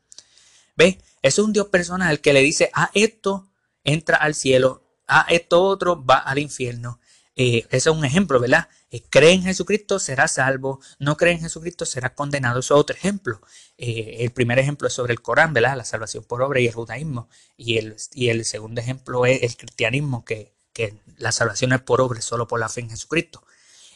¿Ve? 0.78 1.02
Es 1.22 1.40
un 1.40 1.52
Dios 1.52 1.68
personal 1.68 2.22
que 2.22 2.32
le 2.32 2.40
dice, 2.40 2.70
a 2.74 2.90
esto 2.94 3.50
entra 3.84 4.16
al 4.16 4.34
cielo, 4.34 4.83
ah, 5.22 5.26
esto 5.30 5.62
otro 5.64 6.04
va 6.04 6.18
al 6.18 6.40
infierno. 6.40 7.00
Eh, 7.36 7.66
ese 7.70 7.90
es 7.90 7.96
un 7.96 8.06
ejemplo, 8.06 8.40
¿verdad? 8.40 8.68
Eh, 8.92 9.04
cree 9.10 9.32
en 9.32 9.44
Jesucristo, 9.44 10.00
será 10.00 10.28
salvo. 10.28 10.80
No 11.00 11.18
cree 11.18 11.34
en 11.34 11.42
Jesucristo, 11.42 11.86
será 11.86 12.14
condenado. 12.14 12.60
Eso 12.60 12.76
es 12.76 12.80
otro 12.80 12.96
ejemplo. 12.96 13.42
Eh, 13.78 14.18
el 14.20 14.32
primer 14.32 14.60
ejemplo 14.60 14.88
es 14.88 14.94
sobre 14.94 15.14
el 15.14 15.22
Corán, 15.22 15.54
¿verdad? 15.54 15.76
La 15.76 15.86
salvación 15.86 16.24
por 16.24 16.42
obra 16.42 16.60
y 16.60 16.68
el 16.68 16.74
judaísmo. 16.74 17.30
Y 17.58 17.78
el, 17.78 17.96
y 18.14 18.30
el 18.30 18.46
segundo 18.46 18.82
ejemplo 18.82 19.26
es 19.26 19.42
el 19.42 19.58
cristianismo, 19.58 20.24
que, 20.24 20.54
que 20.74 21.00
la 21.18 21.32
salvación 21.32 21.74
es 21.74 21.82
por 21.82 22.02
obra, 22.02 22.22
solo 22.22 22.48
por 22.48 22.60
la 22.60 22.70
fe 22.70 22.82
en 22.82 22.92
Jesucristo. 22.92 23.44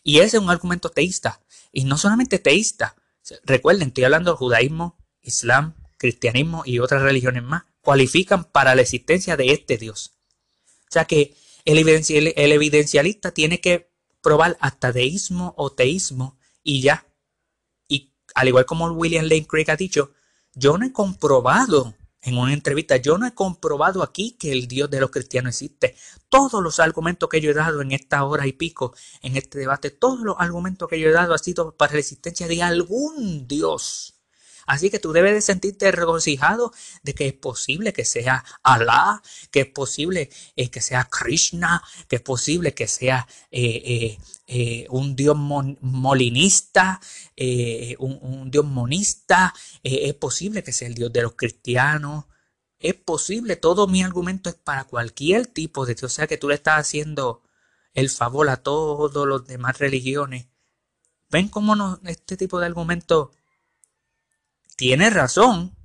Y 0.03 0.19
ese 0.19 0.37
es 0.37 0.43
un 0.43 0.49
argumento 0.49 0.89
teísta. 0.89 1.41
Y 1.71 1.83
no 1.83 1.97
solamente 1.97 2.39
teísta. 2.39 2.95
Recuerden, 3.43 3.89
estoy 3.89 4.05
hablando 4.05 4.31
del 4.31 4.37
judaísmo, 4.37 4.97
islam, 5.21 5.75
cristianismo 5.97 6.63
y 6.65 6.79
otras 6.79 7.01
religiones 7.01 7.43
más. 7.43 7.63
Cualifican 7.81 8.45
para 8.45 8.73
la 8.73 8.81
existencia 8.81 9.37
de 9.37 9.51
este 9.51 9.77
Dios. 9.77 10.16
O 10.89 10.91
sea 10.91 11.05
que 11.05 11.35
el, 11.65 11.77
evidencialista 11.79 13.31
tiene 13.31 13.59
que 13.59 13.91
probar 14.21 14.57
hasta 14.61 14.91
deísmo 14.91 15.53
o 15.57 15.71
teísmo 15.71 16.37
y 16.63 16.81
ya. 16.81 17.05
Y 17.87 18.13
al 18.35 18.47
igual 18.47 18.65
como 18.65 18.87
William 18.91 19.25
Lane 19.25 19.47
Craig 19.47 19.69
ha 19.69 19.75
dicho, 19.75 20.13
yo 20.53 20.77
no 20.77 20.85
he 20.85 20.93
comprobado 20.93 21.93
en 22.21 22.37
una 22.37 22.53
entrevista, 22.53 22.97
yo 22.97 23.17
no 23.17 23.27
he 23.27 23.33
comprobado 23.33 24.01
aquí 24.01 24.31
que 24.39 24.51
el 24.51 24.67
Dios 24.67 24.89
de 24.89 24.99
los 24.99 25.11
cristianos 25.11 25.55
existe. 25.55 25.95
Todos 26.29 26.63
los 26.63 26.79
argumentos 26.79 27.29
que 27.29 27.41
yo 27.41 27.51
he 27.51 27.53
dado 27.53 27.81
en 27.81 27.91
esta 27.91 28.23
hora 28.23 28.47
y 28.47 28.53
pico, 28.53 28.93
en 29.21 29.37
este 29.37 29.59
debate, 29.59 29.91
todos 29.91 30.19
los 30.21 30.35
argumentos 30.39 30.89
que 30.89 30.99
yo 30.99 31.09
he 31.09 31.13
dado 31.13 31.33
han 31.33 31.39
sido 31.39 31.75
para 31.75 31.93
la 31.93 31.99
existencia 31.99 32.47
de 32.47 32.63
algún 32.63 33.47
Dios. 33.47 34.16
Así 34.67 34.89
que 34.89 34.99
tú 34.99 35.13
debes 35.13 35.33
de 35.33 35.41
sentirte 35.41 35.91
regocijado 35.91 36.73
de 37.01 37.15
que 37.15 37.27
es 37.27 37.33
posible 37.33 37.93
que 37.93 38.03
sea 38.03 38.43
Alá, 38.61 39.23
que 39.49 39.61
es 39.61 39.67
posible 39.67 40.29
eh, 40.57 40.69
que 40.69 40.81
sea 40.81 41.05
Krishna, 41.05 41.81
que 42.09 42.17
es 42.17 42.21
posible 42.21 42.73
que 42.73 42.87
sea 42.87 43.27
eh, 43.49 44.17
eh, 44.47 44.85
un 44.89 45.15
dios 45.15 45.37
molinista, 45.37 46.99
un, 47.97 48.51
dios 48.51 48.65
monista, 48.65 49.53
es 49.81 50.13
posible 50.15 50.63
que 50.63 50.73
sea 50.73 50.89
el 50.89 50.95
dios 50.95 51.13
de 51.13 51.21
los 51.21 51.35
cristianos. 51.35 52.25
Es 52.79 52.93
posible, 52.95 53.55
todo 53.55 53.87
mi 53.87 54.03
argumento 54.03 54.49
es 54.49 54.55
para 54.55 54.83
cualquier 54.83 55.47
tipo 55.47 55.85
de 55.85 55.95
Dios. 55.95 56.11
O 56.11 56.15
sea 56.15 56.27
que 56.27 56.37
tú 56.37 56.49
le 56.49 56.55
estás 56.55 56.79
haciendo 56.79 57.41
el 57.93 58.09
favor 58.09 58.49
a 58.49 58.57
todos 58.57 59.25
los 59.27 59.47
demás 59.47 59.79
religiones. 59.79 60.47
¿Ven 61.29 61.47
cómo 61.47 61.75
no, 61.75 61.99
este 62.05 62.37
tipo 62.37 62.59
de 62.59 62.65
argumentos 62.65 63.29
tiene 64.77 65.09
razón. 65.09 65.75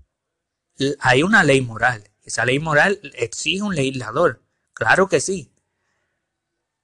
Hay 1.01 1.25
una 1.25 1.43
ley 1.43 1.61
moral. 1.63 2.05
Esa 2.23 2.45
ley 2.45 2.61
moral 2.61 3.01
exige 3.15 3.63
un 3.63 3.75
legislador. 3.75 4.43
Claro 4.75 5.09
que 5.09 5.21
sí. 5.21 5.51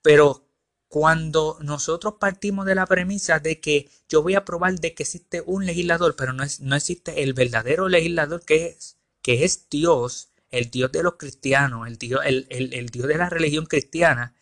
Pero 0.02 0.48
cuando 0.88 1.58
nosotros 1.60 2.14
partimos 2.18 2.66
de 2.66 2.74
la 2.74 2.86
premisa 2.86 3.38
de 3.38 3.60
que 3.60 3.90
yo 4.08 4.22
voy 4.22 4.34
a 4.34 4.44
probar 4.44 4.80
de 4.80 4.94
que 4.94 5.02
existe 5.02 5.42
un 5.44 5.66
legislador, 5.66 6.16
pero 6.16 6.32
no, 6.32 6.42
es, 6.42 6.60
no 6.60 6.74
existe 6.74 7.22
el 7.22 7.34
verdadero 7.34 7.88
legislador 7.88 8.42
que 8.42 8.66
es, 8.66 8.96
que 9.20 9.44
es 9.44 9.68
Dios, 9.68 10.30
el 10.50 10.70
Dios 10.70 10.90
de 10.90 11.02
los 11.02 11.16
cristianos, 11.16 11.86
el 11.86 11.98
Dios, 11.98 12.22
el, 12.24 12.46
el 12.48 12.88
Dios 12.88 13.06
de 13.06 13.18
la 13.18 13.28
religión 13.28 13.66
cristiana, 13.66 14.34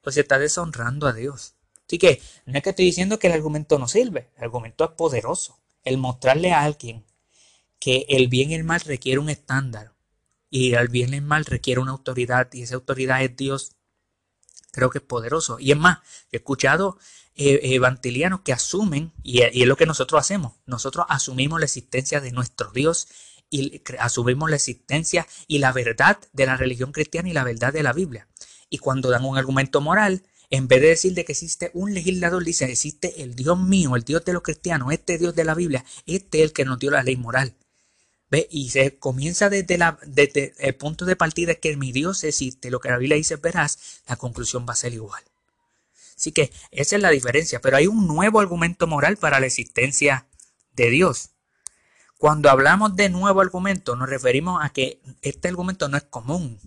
pues 0.00 0.14
se 0.14 0.22
está 0.22 0.38
deshonrando 0.38 1.06
a 1.06 1.12
Dios. 1.12 1.56
Así 1.86 1.98
que 1.98 2.22
no 2.46 2.56
es 2.56 2.62
que 2.62 2.70
estoy 2.70 2.86
diciendo 2.86 3.18
que 3.18 3.26
el 3.26 3.34
argumento 3.34 3.78
no 3.78 3.86
sirve, 3.86 4.30
el 4.38 4.44
argumento 4.44 4.84
es 4.84 4.90
poderoso 4.92 5.60
el 5.84 5.98
mostrarle 5.98 6.52
a 6.52 6.62
alguien 6.62 7.04
que 7.78 8.06
el 8.08 8.28
bien 8.28 8.50
y 8.50 8.54
el 8.54 8.64
mal 8.64 8.80
requiere 8.80 9.18
un 9.18 9.30
estándar 9.30 9.94
y 10.50 10.74
el 10.74 10.88
bien 10.88 11.14
y 11.14 11.16
el 11.16 11.22
mal 11.22 11.44
requiere 11.44 11.80
una 11.80 11.92
autoridad 11.92 12.52
y 12.52 12.62
esa 12.62 12.74
autoridad 12.74 13.22
es 13.22 13.36
Dios, 13.36 13.72
creo 14.72 14.90
que 14.90 14.98
es 14.98 15.04
poderoso. 15.04 15.58
Y 15.58 15.70
es 15.70 15.78
más, 15.78 15.98
he 16.32 16.38
escuchado 16.38 16.98
eh, 17.36 17.60
evangelianos 17.62 18.40
que 18.40 18.52
asumen, 18.52 19.12
y, 19.22 19.38
y 19.40 19.62
es 19.62 19.68
lo 19.68 19.76
que 19.76 19.86
nosotros 19.86 20.20
hacemos, 20.20 20.54
nosotros 20.66 21.06
asumimos 21.08 21.60
la 21.60 21.66
existencia 21.66 22.20
de 22.20 22.32
nuestro 22.32 22.70
Dios 22.72 23.08
y 23.48 23.82
asumimos 23.98 24.50
la 24.50 24.56
existencia 24.56 25.26
y 25.46 25.58
la 25.58 25.72
verdad 25.72 26.18
de 26.32 26.46
la 26.46 26.56
religión 26.56 26.92
cristiana 26.92 27.28
y 27.28 27.32
la 27.32 27.44
verdad 27.44 27.72
de 27.72 27.82
la 27.82 27.92
Biblia. 27.92 28.28
Y 28.68 28.78
cuando 28.78 29.10
dan 29.10 29.24
un 29.24 29.36
argumento 29.36 29.80
moral, 29.80 30.22
en 30.50 30.66
vez 30.66 30.80
de 30.80 30.88
decir 30.88 31.14
de 31.14 31.24
que 31.24 31.32
existe 31.32 31.70
un 31.74 31.94
legislador, 31.94 32.44
dice, 32.44 32.64
existe 32.64 33.22
el 33.22 33.36
Dios 33.36 33.58
mío, 33.58 33.94
el 33.94 34.02
Dios 34.02 34.24
de 34.24 34.32
los 34.32 34.42
cristianos, 34.42 34.92
este 34.92 35.16
Dios 35.16 35.34
de 35.36 35.44
la 35.44 35.54
Biblia, 35.54 35.84
este 36.06 36.38
es 36.38 36.44
el 36.44 36.52
que 36.52 36.64
nos 36.64 36.78
dio 36.80 36.90
la 36.90 37.04
ley 37.04 37.16
moral. 37.16 37.54
¿Ve? 38.30 38.48
Y 38.50 38.70
se 38.70 38.96
comienza 38.98 39.48
desde, 39.48 39.78
la, 39.78 39.98
desde 40.04 40.54
el 40.58 40.74
punto 40.74 41.04
de 41.04 41.16
partida 41.16 41.54
que 41.54 41.76
mi 41.76 41.92
Dios 41.92 42.22
existe, 42.24 42.70
lo 42.70 42.80
que 42.80 42.88
la 42.88 42.98
Biblia 42.98 43.16
dice 43.16 43.36
verás, 43.36 44.02
la 44.08 44.16
conclusión 44.16 44.66
va 44.68 44.72
a 44.72 44.76
ser 44.76 44.92
igual. 44.92 45.22
Así 46.16 46.32
que 46.32 46.52
esa 46.70 46.96
es 46.96 47.02
la 47.02 47.10
diferencia, 47.10 47.60
pero 47.60 47.76
hay 47.76 47.86
un 47.86 48.06
nuevo 48.06 48.40
argumento 48.40 48.86
moral 48.86 49.16
para 49.16 49.40
la 49.40 49.46
existencia 49.46 50.26
de 50.74 50.90
Dios. 50.90 51.30
Cuando 52.18 52.50
hablamos 52.50 52.96
de 52.96 53.08
nuevo 53.08 53.40
argumento, 53.40 53.96
nos 53.96 54.08
referimos 54.08 54.62
a 54.62 54.70
que 54.70 55.00
este 55.22 55.48
argumento 55.48 55.88
no 55.88 55.96
es 55.96 56.02
común 56.02 56.58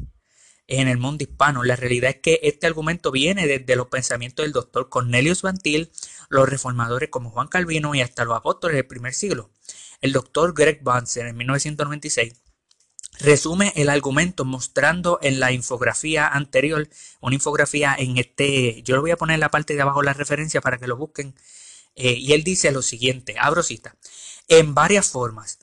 en 0.68 0.88
el 0.88 0.98
mundo 0.98 1.24
hispano. 1.24 1.64
La 1.64 1.76
realidad 1.76 2.12
es 2.12 2.18
que 2.18 2.40
este 2.44 2.68
argumento 2.68 3.12
viene 3.12 3.48
desde 3.48 3.76
los 3.76 3.88
pensamientos 3.88 4.44
del 4.44 4.54
doctor 4.54 4.90
Cornelius 4.90 5.42
Bantil, 5.42 5.92
los 6.30 6.48
reformadores 6.48 7.10
como 7.10 7.30
Juan 7.30 7.48
Calvino 7.48 7.96
y 7.96 8.02
hasta 8.02 8.26
los 8.26 8.36
apóstoles 8.36 8.76
del 8.76 8.88
primer 8.88 9.14
siglo. 9.14 9.52
El 10.02 10.12
doctor 10.12 10.54
Greg 10.54 10.84
Banzer 10.84 11.28
en 11.28 11.38
1996 11.38 12.34
resume 13.20 13.72
el 13.76 13.90
argumento 13.90 14.46
mostrando 14.46 15.20
en 15.22 15.40
la 15.40 15.52
infografía 15.52 16.28
anterior, 16.28 16.90
una 17.22 17.36
infografía 17.36 17.96
en 17.98 18.18
este, 18.18 18.82
yo 18.84 18.96
lo 18.96 19.02
voy 19.02 19.12
a 19.12 19.18
poner 19.18 19.36
en 19.36 19.40
la 19.40 19.50
parte 19.50 19.76
de 19.76 19.82
abajo 19.82 20.02
la 20.02 20.14
referencia 20.14 20.62
para 20.62 20.78
que 20.78 20.88
lo 20.88 20.98
busquen, 20.98 21.36
eh, 21.96 22.14
y 22.14 22.34
él 22.34 22.44
dice 22.44 22.72
lo 22.72 22.82
siguiente, 22.82 23.36
abro 23.40 23.62
cita, 23.62 23.96
en 24.48 24.74
varias 24.74 25.10
formas, 25.10 25.60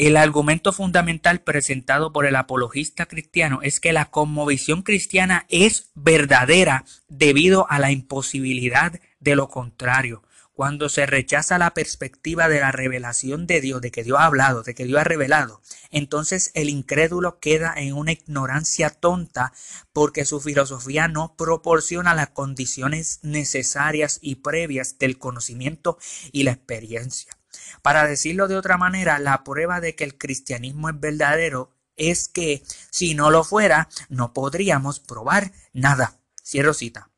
el 0.00 0.16
argumento 0.16 0.72
fundamental 0.72 1.42
presentado 1.42 2.10
por 2.10 2.24
el 2.24 2.34
apologista 2.34 3.04
cristiano 3.04 3.60
es 3.62 3.80
que 3.80 3.92
la 3.92 4.06
conmovisión 4.06 4.80
cristiana 4.80 5.44
es 5.50 5.90
verdadera 5.94 6.86
debido 7.08 7.70
a 7.70 7.78
la 7.78 7.92
imposibilidad 7.92 8.98
de 9.18 9.36
lo 9.36 9.50
contrario. 9.50 10.22
Cuando 10.54 10.88
se 10.88 11.04
rechaza 11.04 11.58
la 11.58 11.74
perspectiva 11.74 12.48
de 12.48 12.60
la 12.60 12.72
revelación 12.72 13.46
de 13.46 13.60
Dios, 13.60 13.82
de 13.82 13.90
que 13.90 14.02
Dios 14.02 14.18
ha 14.18 14.24
hablado, 14.24 14.62
de 14.62 14.74
que 14.74 14.86
Dios 14.86 14.98
ha 14.98 15.04
revelado, 15.04 15.60
entonces 15.90 16.50
el 16.54 16.70
incrédulo 16.70 17.38
queda 17.38 17.74
en 17.76 17.92
una 17.92 18.12
ignorancia 18.12 18.88
tonta 18.88 19.52
porque 19.92 20.24
su 20.24 20.40
filosofía 20.40 21.08
no 21.08 21.36
proporciona 21.36 22.14
las 22.14 22.30
condiciones 22.30 23.20
necesarias 23.22 24.18
y 24.22 24.36
previas 24.36 24.98
del 24.98 25.18
conocimiento 25.18 25.98
y 26.32 26.44
la 26.44 26.52
experiencia. 26.52 27.39
Para 27.82 28.06
decirlo 28.06 28.48
de 28.48 28.56
otra 28.56 28.76
manera, 28.76 29.18
la 29.18 29.44
prueba 29.44 29.80
de 29.80 29.94
que 29.94 30.04
el 30.04 30.18
cristianismo 30.18 30.88
es 30.88 31.00
verdadero 31.00 31.70
es 31.96 32.28
que 32.28 32.62
si 32.90 33.14
no 33.14 33.30
lo 33.30 33.44
fuera, 33.44 33.88
no 34.08 34.32
podríamos 34.32 35.00
probar 35.00 35.52
nada. 35.72 36.18
Cierro 36.42 36.74
cita. 36.74 37.10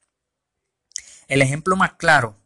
El 1.29 1.40
ejemplo 1.42 1.77
más 1.77 1.94
claro 1.94 2.37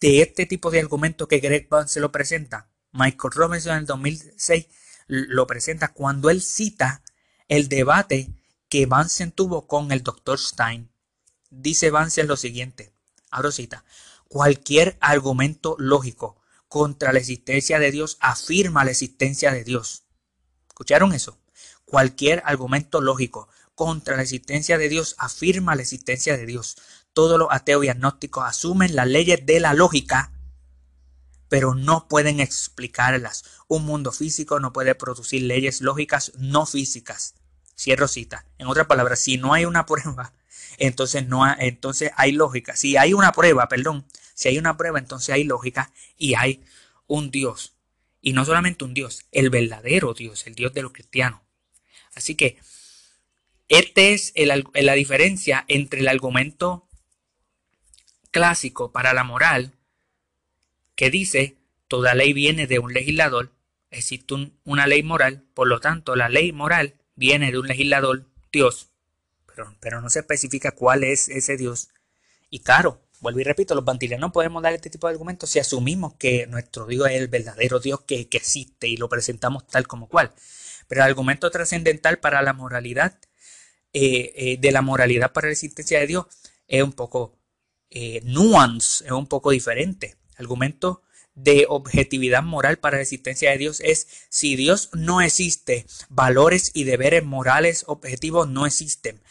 de 0.00 0.20
este 0.20 0.46
tipo 0.46 0.70
de 0.70 0.80
argumento 0.80 1.28
que 1.28 1.38
Greg 1.38 1.68
se 1.86 2.00
lo 2.00 2.10
presenta, 2.10 2.68
Michael 2.90 3.32
Robinson 3.34 3.72
en 3.72 3.78
el 3.78 3.86
2006 3.86 4.66
lo 5.06 5.46
presenta 5.46 5.92
cuando 5.92 6.28
él 6.28 6.42
cita 6.42 7.02
el 7.48 7.68
debate 7.68 8.32
que 8.68 8.86
Bansen 8.86 9.30
tuvo 9.30 9.66
con 9.66 9.92
el 9.92 10.02
Dr. 10.02 10.38
Stein. 10.38 10.90
Dice 11.50 11.90
Bansen 11.90 12.26
lo 12.26 12.36
siguiente, 12.36 12.92
abro 13.30 13.52
cita, 13.52 13.84
Cualquier 14.32 14.96
argumento 15.02 15.76
lógico 15.78 16.40
contra 16.66 17.12
la 17.12 17.18
existencia 17.18 17.78
de 17.78 17.90
Dios 17.90 18.16
afirma 18.18 18.82
la 18.82 18.92
existencia 18.92 19.52
de 19.52 19.62
Dios. 19.62 20.04
¿Escucharon 20.68 21.12
eso? 21.12 21.38
Cualquier 21.84 22.42
argumento 22.46 23.02
lógico 23.02 23.50
contra 23.74 24.16
la 24.16 24.22
existencia 24.22 24.78
de 24.78 24.88
Dios 24.88 25.16
afirma 25.18 25.74
la 25.74 25.82
existencia 25.82 26.34
de 26.38 26.46
Dios. 26.46 26.78
Todos 27.12 27.38
los 27.38 27.48
ateos 27.50 27.84
y 27.84 27.90
agnósticos 27.90 28.44
asumen 28.46 28.96
las 28.96 29.06
leyes 29.06 29.44
de 29.44 29.60
la 29.60 29.74
lógica, 29.74 30.32
pero 31.50 31.74
no 31.74 32.08
pueden 32.08 32.40
explicarlas. 32.40 33.44
Un 33.68 33.84
mundo 33.84 34.12
físico 34.12 34.60
no 34.60 34.72
puede 34.72 34.94
producir 34.94 35.42
leyes 35.42 35.82
lógicas 35.82 36.32
no 36.38 36.64
físicas. 36.64 37.34
Cierro 37.78 38.08
cita. 38.08 38.46
En 38.56 38.66
otras 38.66 38.86
palabras, 38.86 39.18
si 39.18 39.36
no 39.36 39.52
hay 39.52 39.66
una 39.66 39.84
prueba, 39.84 40.32
entonces 40.78 41.28
no 41.28 41.44
entonces 41.58 42.12
hay 42.16 42.32
lógica. 42.32 42.76
Si 42.76 42.96
hay 42.96 43.12
una 43.12 43.32
prueba, 43.32 43.68
perdón, 43.68 44.06
si 44.42 44.48
hay 44.48 44.58
una 44.58 44.76
prueba, 44.76 44.98
entonces 44.98 45.32
hay 45.32 45.44
lógica 45.44 45.92
y 46.18 46.34
hay 46.34 46.64
un 47.06 47.30
Dios. 47.30 47.74
Y 48.20 48.32
no 48.32 48.44
solamente 48.44 48.84
un 48.84 48.92
Dios, 48.92 49.26
el 49.30 49.50
verdadero 49.50 50.14
Dios, 50.14 50.46
el 50.48 50.56
Dios 50.56 50.74
de 50.74 50.82
los 50.82 50.92
cristianos. 50.92 51.40
Así 52.14 52.34
que 52.34 52.58
esta 53.68 54.00
es 54.00 54.32
la 54.36 54.94
diferencia 54.94 55.64
entre 55.68 56.00
el 56.00 56.08
argumento 56.08 56.88
clásico 58.32 58.90
para 58.90 59.14
la 59.14 59.22
moral, 59.22 59.74
que 60.96 61.08
dice, 61.10 61.56
toda 61.86 62.14
ley 62.14 62.32
viene 62.32 62.66
de 62.66 62.80
un 62.80 62.92
legislador, 62.92 63.52
existe 63.90 64.34
una 64.64 64.88
ley 64.88 65.04
moral, 65.04 65.44
por 65.54 65.68
lo 65.68 65.78
tanto 65.78 66.16
la 66.16 66.28
ley 66.28 66.50
moral 66.50 66.96
viene 67.14 67.52
de 67.52 67.58
un 67.58 67.68
legislador, 67.68 68.26
Dios, 68.52 68.88
pero, 69.46 69.76
pero 69.80 70.00
no 70.00 70.10
se 70.10 70.20
especifica 70.20 70.72
cuál 70.72 71.04
es 71.04 71.28
ese 71.28 71.56
Dios. 71.56 71.90
Y 72.50 72.60
claro, 72.60 73.00
vuelvo 73.22 73.40
y 73.40 73.44
repito, 73.44 73.74
los 73.74 73.84
bandiles 73.84 74.18
no 74.18 74.32
podemos 74.32 74.62
dar 74.62 74.74
este 74.74 74.90
tipo 74.90 75.06
de 75.06 75.12
argumentos 75.12 75.48
si 75.48 75.60
asumimos 75.60 76.14
que 76.14 76.46
nuestro 76.48 76.86
Dios 76.86 77.08
es 77.08 77.16
el 77.16 77.28
verdadero 77.28 77.78
Dios 77.78 78.02
que, 78.02 78.28
existe 78.32 78.88
y 78.88 78.96
lo 78.96 79.08
presentamos 79.08 79.66
tal 79.68 79.86
como 79.86 80.08
cual. 80.08 80.32
Pero 80.88 81.02
el 81.02 81.08
argumento 81.08 81.50
trascendental 81.50 82.18
para 82.18 82.42
la 82.42 82.52
moralidad, 82.52 83.18
eh, 83.92 84.32
eh, 84.34 84.56
de 84.58 84.72
la 84.72 84.82
moralidad 84.82 85.32
para 85.32 85.46
la 85.46 85.52
existencia 85.52 86.00
de 86.00 86.08
Dios, 86.08 86.26
es 86.66 86.82
un 86.82 86.92
poco 86.92 87.38
eh, 87.90 88.20
nuance, 88.24 89.04
es 89.04 89.12
un 89.12 89.28
poco 89.28 89.52
diferente. 89.52 90.16
Argumento 90.36 91.02
de 91.34 91.66
objetividad 91.68 92.42
moral 92.42 92.78
para 92.78 92.96
la 92.96 93.02
existencia 93.02 93.52
de 93.52 93.58
Dios 93.58 93.80
es 93.80 94.08
si 94.30 94.56
Dios 94.56 94.90
no 94.94 95.20
existe, 95.20 95.86
valores 96.08 96.72
y 96.74 96.84
deberes 96.84 97.24
morales 97.24 97.84
objetivos 97.86 98.48
no 98.48 98.66
existen 98.66 99.22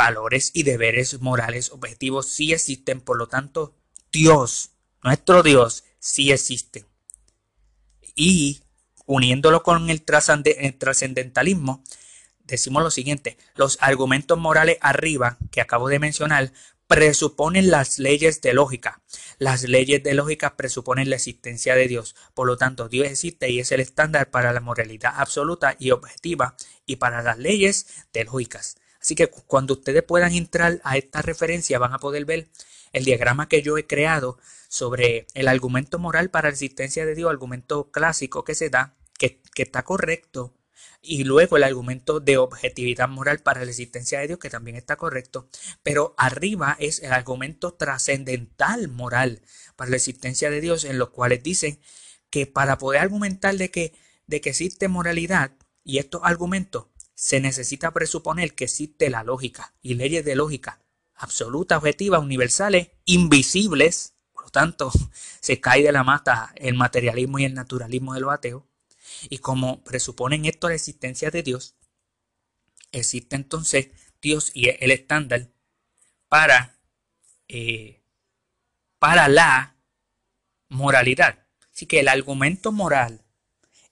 valores 0.00 0.50
y 0.54 0.62
deberes 0.62 1.20
morales 1.20 1.70
objetivos 1.72 2.26
sí 2.26 2.54
existen, 2.54 3.02
por 3.02 3.18
lo 3.18 3.28
tanto, 3.28 3.74
Dios, 4.10 4.70
nuestro 5.02 5.42
Dios, 5.42 5.84
sí 5.98 6.32
existe. 6.32 6.86
Y 8.14 8.62
Uniéndolo 9.12 9.64
con 9.64 9.90
el 9.90 10.02
trascendentalismo, 10.02 11.82
decimos 12.44 12.80
lo 12.80 12.92
siguiente, 12.92 13.36
los 13.56 13.76
argumentos 13.80 14.38
morales 14.38 14.78
arriba 14.80 15.36
que 15.50 15.60
acabo 15.60 15.88
de 15.88 15.98
mencionar 15.98 16.52
presuponen 16.86 17.72
las 17.72 17.98
leyes 17.98 18.40
de 18.40 18.54
lógica. 18.54 19.02
Las 19.38 19.64
leyes 19.64 20.04
de 20.04 20.14
lógica 20.14 20.56
presuponen 20.56 21.10
la 21.10 21.16
existencia 21.16 21.74
de 21.74 21.88
Dios. 21.88 22.14
Por 22.34 22.46
lo 22.46 22.56
tanto, 22.56 22.88
Dios 22.88 23.08
existe 23.08 23.50
y 23.50 23.58
es 23.58 23.72
el 23.72 23.80
estándar 23.80 24.30
para 24.30 24.52
la 24.52 24.60
moralidad 24.60 25.14
absoluta 25.16 25.74
y 25.80 25.90
objetiva 25.90 26.54
y 26.86 26.94
para 26.96 27.20
las 27.20 27.36
leyes 27.36 27.88
de 28.12 28.22
lógicas. 28.22 28.76
Así 29.00 29.14
que 29.14 29.28
cuando 29.28 29.74
ustedes 29.74 30.02
puedan 30.02 30.34
entrar 30.34 30.80
a 30.84 30.96
esta 30.96 31.22
referencia 31.22 31.78
van 31.78 31.94
a 31.94 31.98
poder 31.98 32.24
ver 32.24 32.48
el 32.92 33.04
diagrama 33.04 33.48
que 33.48 33.62
yo 33.62 33.78
he 33.78 33.86
creado 33.86 34.38
sobre 34.68 35.26
el 35.34 35.48
argumento 35.48 35.98
moral 35.98 36.30
para 36.30 36.48
la 36.48 36.52
existencia 36.52 37.06
de 37.06 37.14
Dios, 37.14 37.30
argumento 37.30 37.90
clásico 37.90 38.44
que 38.44 38.54
se 38.54 38.70
da, 38.70 38.94
que, 39.18 39.40
que 39.54 39.62
está 39.62 39.84
correcto 39.84 40.54
y 41.02 41.24
luego 41.24 41.56
el 41.56 41.64
argumento 41.64 42.20
de 42.20 42.36
objetividad 42.36 43.08
moral 43.08 43.40
para 43.40 43.64
la 43.64 43.70
existencia 43.70 44.20
de 44.20 44.26
Dios, 44.28 44.38
que 44.38 44.50
también 44.50 44.76
está 44.76 44.96
correcto, 44.96 45.48
pero 45.82 46.14
arriba 46.18 46.76
es 46.78 47.00
el 47.00 47.12
argumento 47.12 47.72
trascendental 47.72 48.88
moral 48.88 49.40
para 49.76 49.90
la 49.90 49.96
existencia 49.96 50.50
de 50.50 50.60
Dios, 50.60 50.84
en 50.84 50.98
los 50.98 51.10
cuales 51.10 51.42
dicen 51.42 51.80
que 52.28 52.46
para 52.46 52.78
poder 52.78 53.00
argumentar 53.00 53.56
de 53.56 53.70
que, 53.70 53.94
de 54.26 54.40
que 54.40 54.50
existe 54.50 54.88
moralidad 54.88 55.52
y 55.84 55.98
estos 55.98 56.20
argumentos, 56.24 56.86
se 57.20 57.38
necesita 57.38 57.90
presuponer 57.90 58.54
que 58.54 58.64
existe 58.64 59.10
la 59.10 59.22
lógica 59.22 59.74
y 59.82 59.92
leyes 59.92 60.24
de 60.24 60.34
lógica 60.34 60.80
absolutas, 61.16 61.76
objetivas, 61.76 62.22
universales, 62.22 62.92
invisibles, 63.04 64.14
por 64.32 64.44
lo 64.44 64.50
tanto, 64.50 64.90
se 65.40 65.60
cae 65.60 65.82
de 65.82 65.92
la 65.92 66.02
mata 66.02 66.54
el 66.56 66.76
materialismo 66.76 67.38
y 67.38 67.44
el 67.44 67.52
naturalismo 67.52 68.14
de 68.14 68.20
los 68.20 68.32
ateos, 68.32 68.62
y 69.28 69.36
como 69.36 69.84
presuponen 69.84 70.46
esto 70.46 70.70
la 70.70 70.76
existencia 70.76 71.30
de 71.30 71.42
Dios, 71.42 71.76
existe 72.90 73.36
entonces 73.36 73.88
Dios 74.22 74.50
y 74.54 74.70
el 74.70 74.90
estándar 74.90 75.50
para, 76.26 76.78
eh, 77.48 78.02
para 78.98 79.28
la 79.28 79.76
moralidad. 80.70 81.46
Así 81.70 81.84
que 81.84 82.00
el 82.00 82.08
argumento 82.08 82.72
moral 82.72 83.26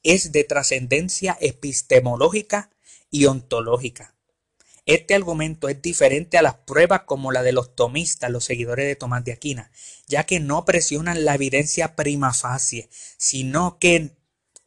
es 0.03 0.33
de 0.33 0.45
trascendencia 0.45 1.37
epistemológica 1.43 2.71
y 3.11 3.27
ontológica. 3.27 4.14
Este 4.87 5.14
argumento 5.14 5.68
es 5.68 5.83
diferente 5.83 6.38
a 6.38 6.42
las 6.42 6.55
pruebas 6.55 7.03
como 7.03 7.31
la 7.31 7.42
de 7.42 7.53
los 7.53 7.75
tomistas, 7.75 8.31
los 8.31 8.44
seguidores 8.44 8.87
de 8.87 8.97
Tomás 8.97 9.25
de 9.25 9.33
Aquina, 9.33 9.71
ya 10.07 10.25
que 10.25 10.40
no 10.40 10.64
presionan 10.64 11.25
la 11.25 11.35
evidencia 11.35 11.94
prima 11.94 12.33
facie, 12.33 12.88
sino 13.18 13.79
que 13.79 14.16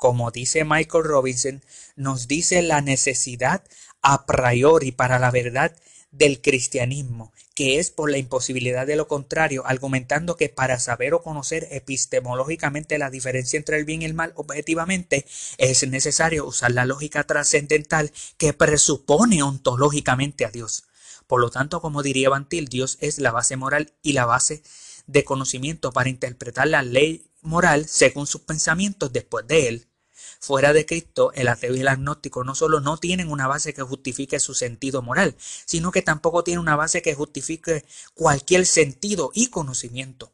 como 0.02 0.32
dice 0.32 0.66
Michael 0.66 1.04
Robinson, 1.04 1.64
nos 1.96 2.28
dice 2.28 2.64
la 2.64 2.82
necesidad 2.82 3.64
a 4.02 4.26
priori 4.26 4.92
para 4.92 5.20
la 5.20 5.30
verdad 5.30 5.76
del 6.10 6.42
cristianismo, 6.42 7.32
que 7.54 7.80
es 7.80 7.92
por 7.92 8.10
la 8.10 8.18
imposibilidad 8.18 8.88
de 8.88 8.96
lo 8.96 9.08
contrario, 9.08 9.64
argumentando 9.66 10.38
que 10.38 10.50
para 10.50 10.80
saber 10.80 11.14
o 11.14 11.22
conocer 11.22 11.68
epistemológicamente 11.72 12.98
la 12.98 13.10
diferencia 13.10 13.58
entre 13.58 13.78
el 13.78 13.86
bien 13.86 14.02
y 14.02 14.06
el 14.06 14.14
mal 14.14 14.34
objetivamente, 14.36 15.26
es 15.58 15.88
necesario 15.88 16.46
usar 16.46 16.72
la 16.72 16.86
lógica 16.86 17.24
trascendental 17.26 18.12
que 18.38 18.54
presupone 18.54 19.44
ontológicamente 19.44 20.46
a 20.46 20.52
Dios. 20.52 20.86
Por 21.28 21.42
lo 21.42 21.50
tanto, 21.50 21.82
como 21.82 22.04
diría 22.04 22.30
Bantil, 22.30 22.68
Dios 22.68 22.98
es 23.00 23.20
la 23.20 23.32
base 23.32 23.56
moral 23.56 23.94
y 24.02 24.14
la 24.14 24.26
base 24.26 24.64
de 25.08 25.24
conocimiento 25.24 25.92
para 25.92 26.10
interpretar 26.10 26.68
la 26.68 26.84
ley 26.84 27.26
moral 27.42 27.88
según 27.88 28.28
sus 28.28 28.42
pensamientos 28.42 29.12
después 29.12 29.48
de 29.48 29.68
él. 29.68 29.88
Fuera 30.44 30.74
de 30.74 30.88
Cristo, 30.88 31.32
el 31.34 31.48
ateo 31.48 31.76
y 31.76 31.82
el 31.82 31.88
agnóstico 31.88 32.44
no 32.44 32.56
solo 32.56 32.80
no 32.80 32.98
tienen 32.98 33.30
una 33.30 33.46
base 33.46 33.76
que 33.76 33.84
justifique 33.84 34.40
su 34.40 34.56
sentido 34.56 35.04
moral, 35.04 35.36
sino 35.66 35.92
que 35.92 36.02
tampoco 36.02 36.44
tienen 36.44 36.62
una 36.62 36.76
base 36.76 37.04
que 37.04 37.14
justifique 37.14 37.86
cualquier 38.16 38.66
sentido 38.66 39.30
y 39.36 39.52
conocimiento. 39.52 40.34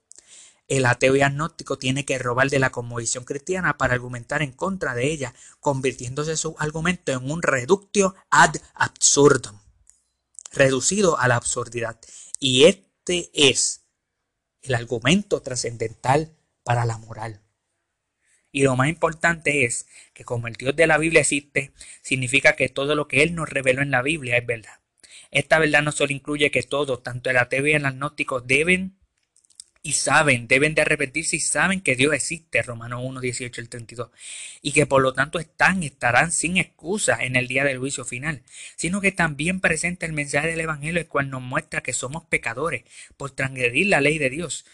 El 0.69 0.85
ateo 0.85 1.17
y 1.17 1.23
agnóstico 1.23 1.77
tiene 1.77 2.05
que 2.05 2.17
robar 2.19 2.49
de 2.49 2.59
la 2.59 2.71
conmovisión 2.71 3.25
cristiana 3.25 3.77
para 3.77 3.95
argumentar 3.95 4.41
en 4.41 4.53
contra 4.53 4.95
de 4.95 5.11
ella, 5.11 5.33
convirtiéndose 5.59 6.37
su 6.37 6.55
argumento 6.57 7.11
en 7.11 7.29
un 7.29 7.41
reductio 7.41 8.15
ad 8.29 8.55
absurdum, 8.75 9.59
reducido 10.53 11.19
a 11.19 11.27
la 11.27 11.35
absurdidad. 11.35 11.99
Y 12.39 12.63
este 12.63 13.29
es 13.33 13.81
el 14.61 14.73
argumento 14.73 15.41
trascendental 15.41 16.33
para 16.63 16.85
la 16.85 16.97
moral. 16.97 17.41
Y 18.57 18.63
lo 18.63 18.75
más 18.75 18.89
importante 18.89 19.65
es 19.65 19.85
que 20.15 20.23
como 20.23 20.47
el 20.47 20.55
Dios 20.55 20.75
de 20.75 20.87
la 20.87 20.97
Biblia 20.97 21.21
existe, 21.21 21.73
significa 22.01 22.55
que 22.55 22.69
todo 22.69 22.95
lo 22.95 23.07
que 23.07 23.21
Él 23.21 23.35
nos 23.35 23.47
reveló 23.47 23.83
en 23.83 23.91
la 23.91 24.01
Biblia 24.01 24.35
es 24.35 24.47
verdad. 24.47 24.79
Esta 25.29 25.59
verdad 25.59 25.83
no 25.83 25.91
solo 25.91 26.11
incluye 26.11 26.49
que 26.49 26.63
todos, 26.63 27.03
tanto 27.03 27.29
el 27.29 27.37
ateo 27.37 27.67
y 27.67 27.73
el 27.73 27.85
agnóstico, 27.85 28.41
deben 28.41 28.97
y 29.83 29.91
saben, 29.91 30.47
deben 30.47 30.73
de 30.73 30.81
arrepentirse 30.81 31.35
y 31.35 31.39
saben 31.39 31.81
que 31.81 31.95
Dios 31.95 32.15
existe, 32.15 32.63
Romanos 32.63 33.01
1, 33.03 33.21
18 33.21 33.61
al 33.61 33.69
32, 33.69 34.09
y 34.63 34.71
que 34.71 34.87
por 34.87 35.03
lo 35.03 35.13
tanto 35.13 35.37
están 35.37 35.83
estarán 35.83 36.31
sin 36.31 36.57
excusa 36.57 37.23
en 37.23 37.35
el 37.35 37.47
día 37.47 37.63
del 37.63 37.77
juicio 37.77 38.05
final, 38.05 38.41
sino 38.75 39.01
que 39.01 39.11
también 39.11 39.59
presenta 39.59 40.07
el 40.07 40.13
mensaje 40.13 40.47
del 40.47 40.61
Evangelio, 40.61 40.99
el 40.99 41.07
cual 41.07 41.29
nos 41.29 41.43
muestra 41.43 41.83
que 41.83 41.93
somos 41.93 42.25
pecadores 42.25 42.85
por 43.17 43.29
transgredir 43.29 43.85
la 43.85 44.01
ley 44.01 44.17
de 44.17 44.31
Dios 44.31 44.65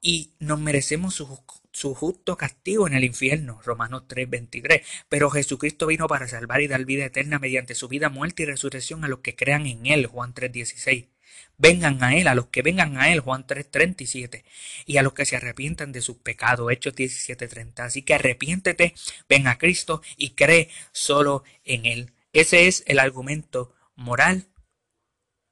y 0.00 0.32
nos 0.38 0.58
merecemos 0.58 1.14
su 1.14 1.26
su 1.72 1.94
justo 1.94 2.36
castigo 2.36 2.86
en 2.86 2.94
el 2.94 3.04
infierno, 3.04 3.60
Romanos 3.64 4.04
3:23. 4.08 4.82
Pero 5.08 5.30
Jesucristo 5.30 5.86
vino 5.86 6.06
para 6.06 6.28
salvar 6.28 6.60
y 6.60 6.68
dar 6.68 6.84
vida 6.84 7.04
eterna 7.04 7.38
mediante 7.38 7.74
su 7.74 7.88
vida, 7.88 8.08
muerte 8.08 8.42
y 8.42 8.46
resurrección 8.46 9.04
a 9.04 9.08
los 9.08 9.20
que 9.20 9.36
crean 9.36 9.66
en 9.66 9.86
Él, 9.86 10.06
Juan 10.06 10.34
3:16. 10.34 11.08
Vengan 11.56 12.02
a 12.02 12.16
Él, 12.16 12.28
a 12.28 12.34
los 12.34 12.46
que 12.46 12.62
vengan 12.62 12.98
a 12.98 13.12
Él, 13.12 13.20
Juan 13.20 13.46
3:37. 13.46 14.44
Y 14.86 14.96
a 14.96 15.02
los 15.02 15.12
que 15.12 15.26
se 15.26 15.36
arrepientan 15.36 15.92
de 15.92 16.00
sus 16.00 16.16
pecados, 16.18 16.70
Hechos 16.70 16.94
17:30. 16.94 17.84
Así 17.84 18.02
que 18.02 18.14
arrepiéntete, 18.14 18.94
ven 19.28 19.46
a 19.46 19.58
Cristo 19.58 20.02
y 20.16 20.30
cree 20.30 20.70
solo 20.92 21.44
en 21.64 21.86
Él. 21.86 22.12
Ese 22.32 22.68
es 22.68 22.84
el 22.86 22.98
argumento 22.98 23.74
moral 23.96 24.48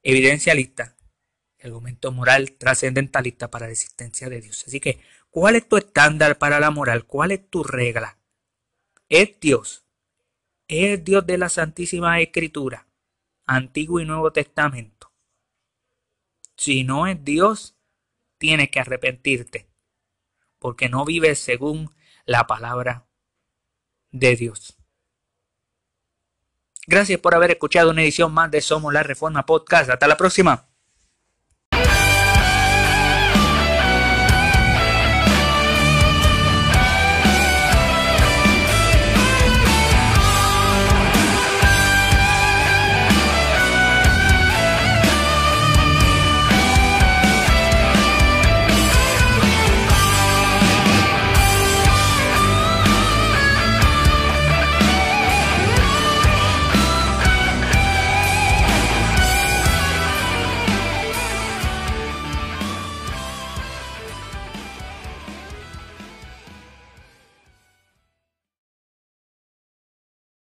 evidencialista, 0.03 0.97
el 1.59 1.73
argumento 1.73 2.13
moral 2.13 2.53
trascendentalista 2.53 3.51
para 3.51 3.67
la 3.67 3.73
existencia 3.73 4.29
de 4.29 4.41
Dios. 4.41 4.65
Así 4.67 4.79
que 4.79 5.01
¿Cuál 5.37 5.57
es 5.57 5.69
tu 5.69 5.77
estándar 5.77 6.39
para 6.39 6.61
la 6.61 6.71
moral? 6.71 7.05
¿Cuál 7.05 7.31
es 7.31 7.51
tu 7.51 7.63
regla? 7.63 8.17
Es 9.11 9.39
Dios. 9.39 9.85
Es 10.67 11.05
Dios 11.05 11.27
de 11.27 11.37
la 11.37 11.51
Santísima 11.51 12.19
Escritura, 12.23 12.87
Antiguo 13.45 14.01
y 14.01 14.07
Nuevo 14.07 14.33
Testamento. 14.33 15.13
Si 16.57 16.85
no 16.85 17.07
es 17.07 17.23
Dios, 17.23 17.77
tienes 18.39 18.71
que 18.71 18.81
arrepentirte, 18.81 19.69
porque 20.59 20.89
no 20.89 21.05
vives 21.05 21.39
según 21.39 21.95
la 22.25 22.47
palabra 22.47 23.07
de 24.13 24.37
Dios. 24.37 24.79
Gracias 26.87 27.21
por 27.21 27.35
haber 27.35 27.51
escuchado 27.51 27.91
una 27.91 28.03
edición 28.03 28.33
más 28.33 28.51
de 28.51 28.63
Somos 28.63 28.91
la 28.91 29.03
Reforma 29.03 29.45
Podcast. 29.45 29.91
Hasta 29.91 30.09
la 30.09 30.17
próxima. 30.17 30.67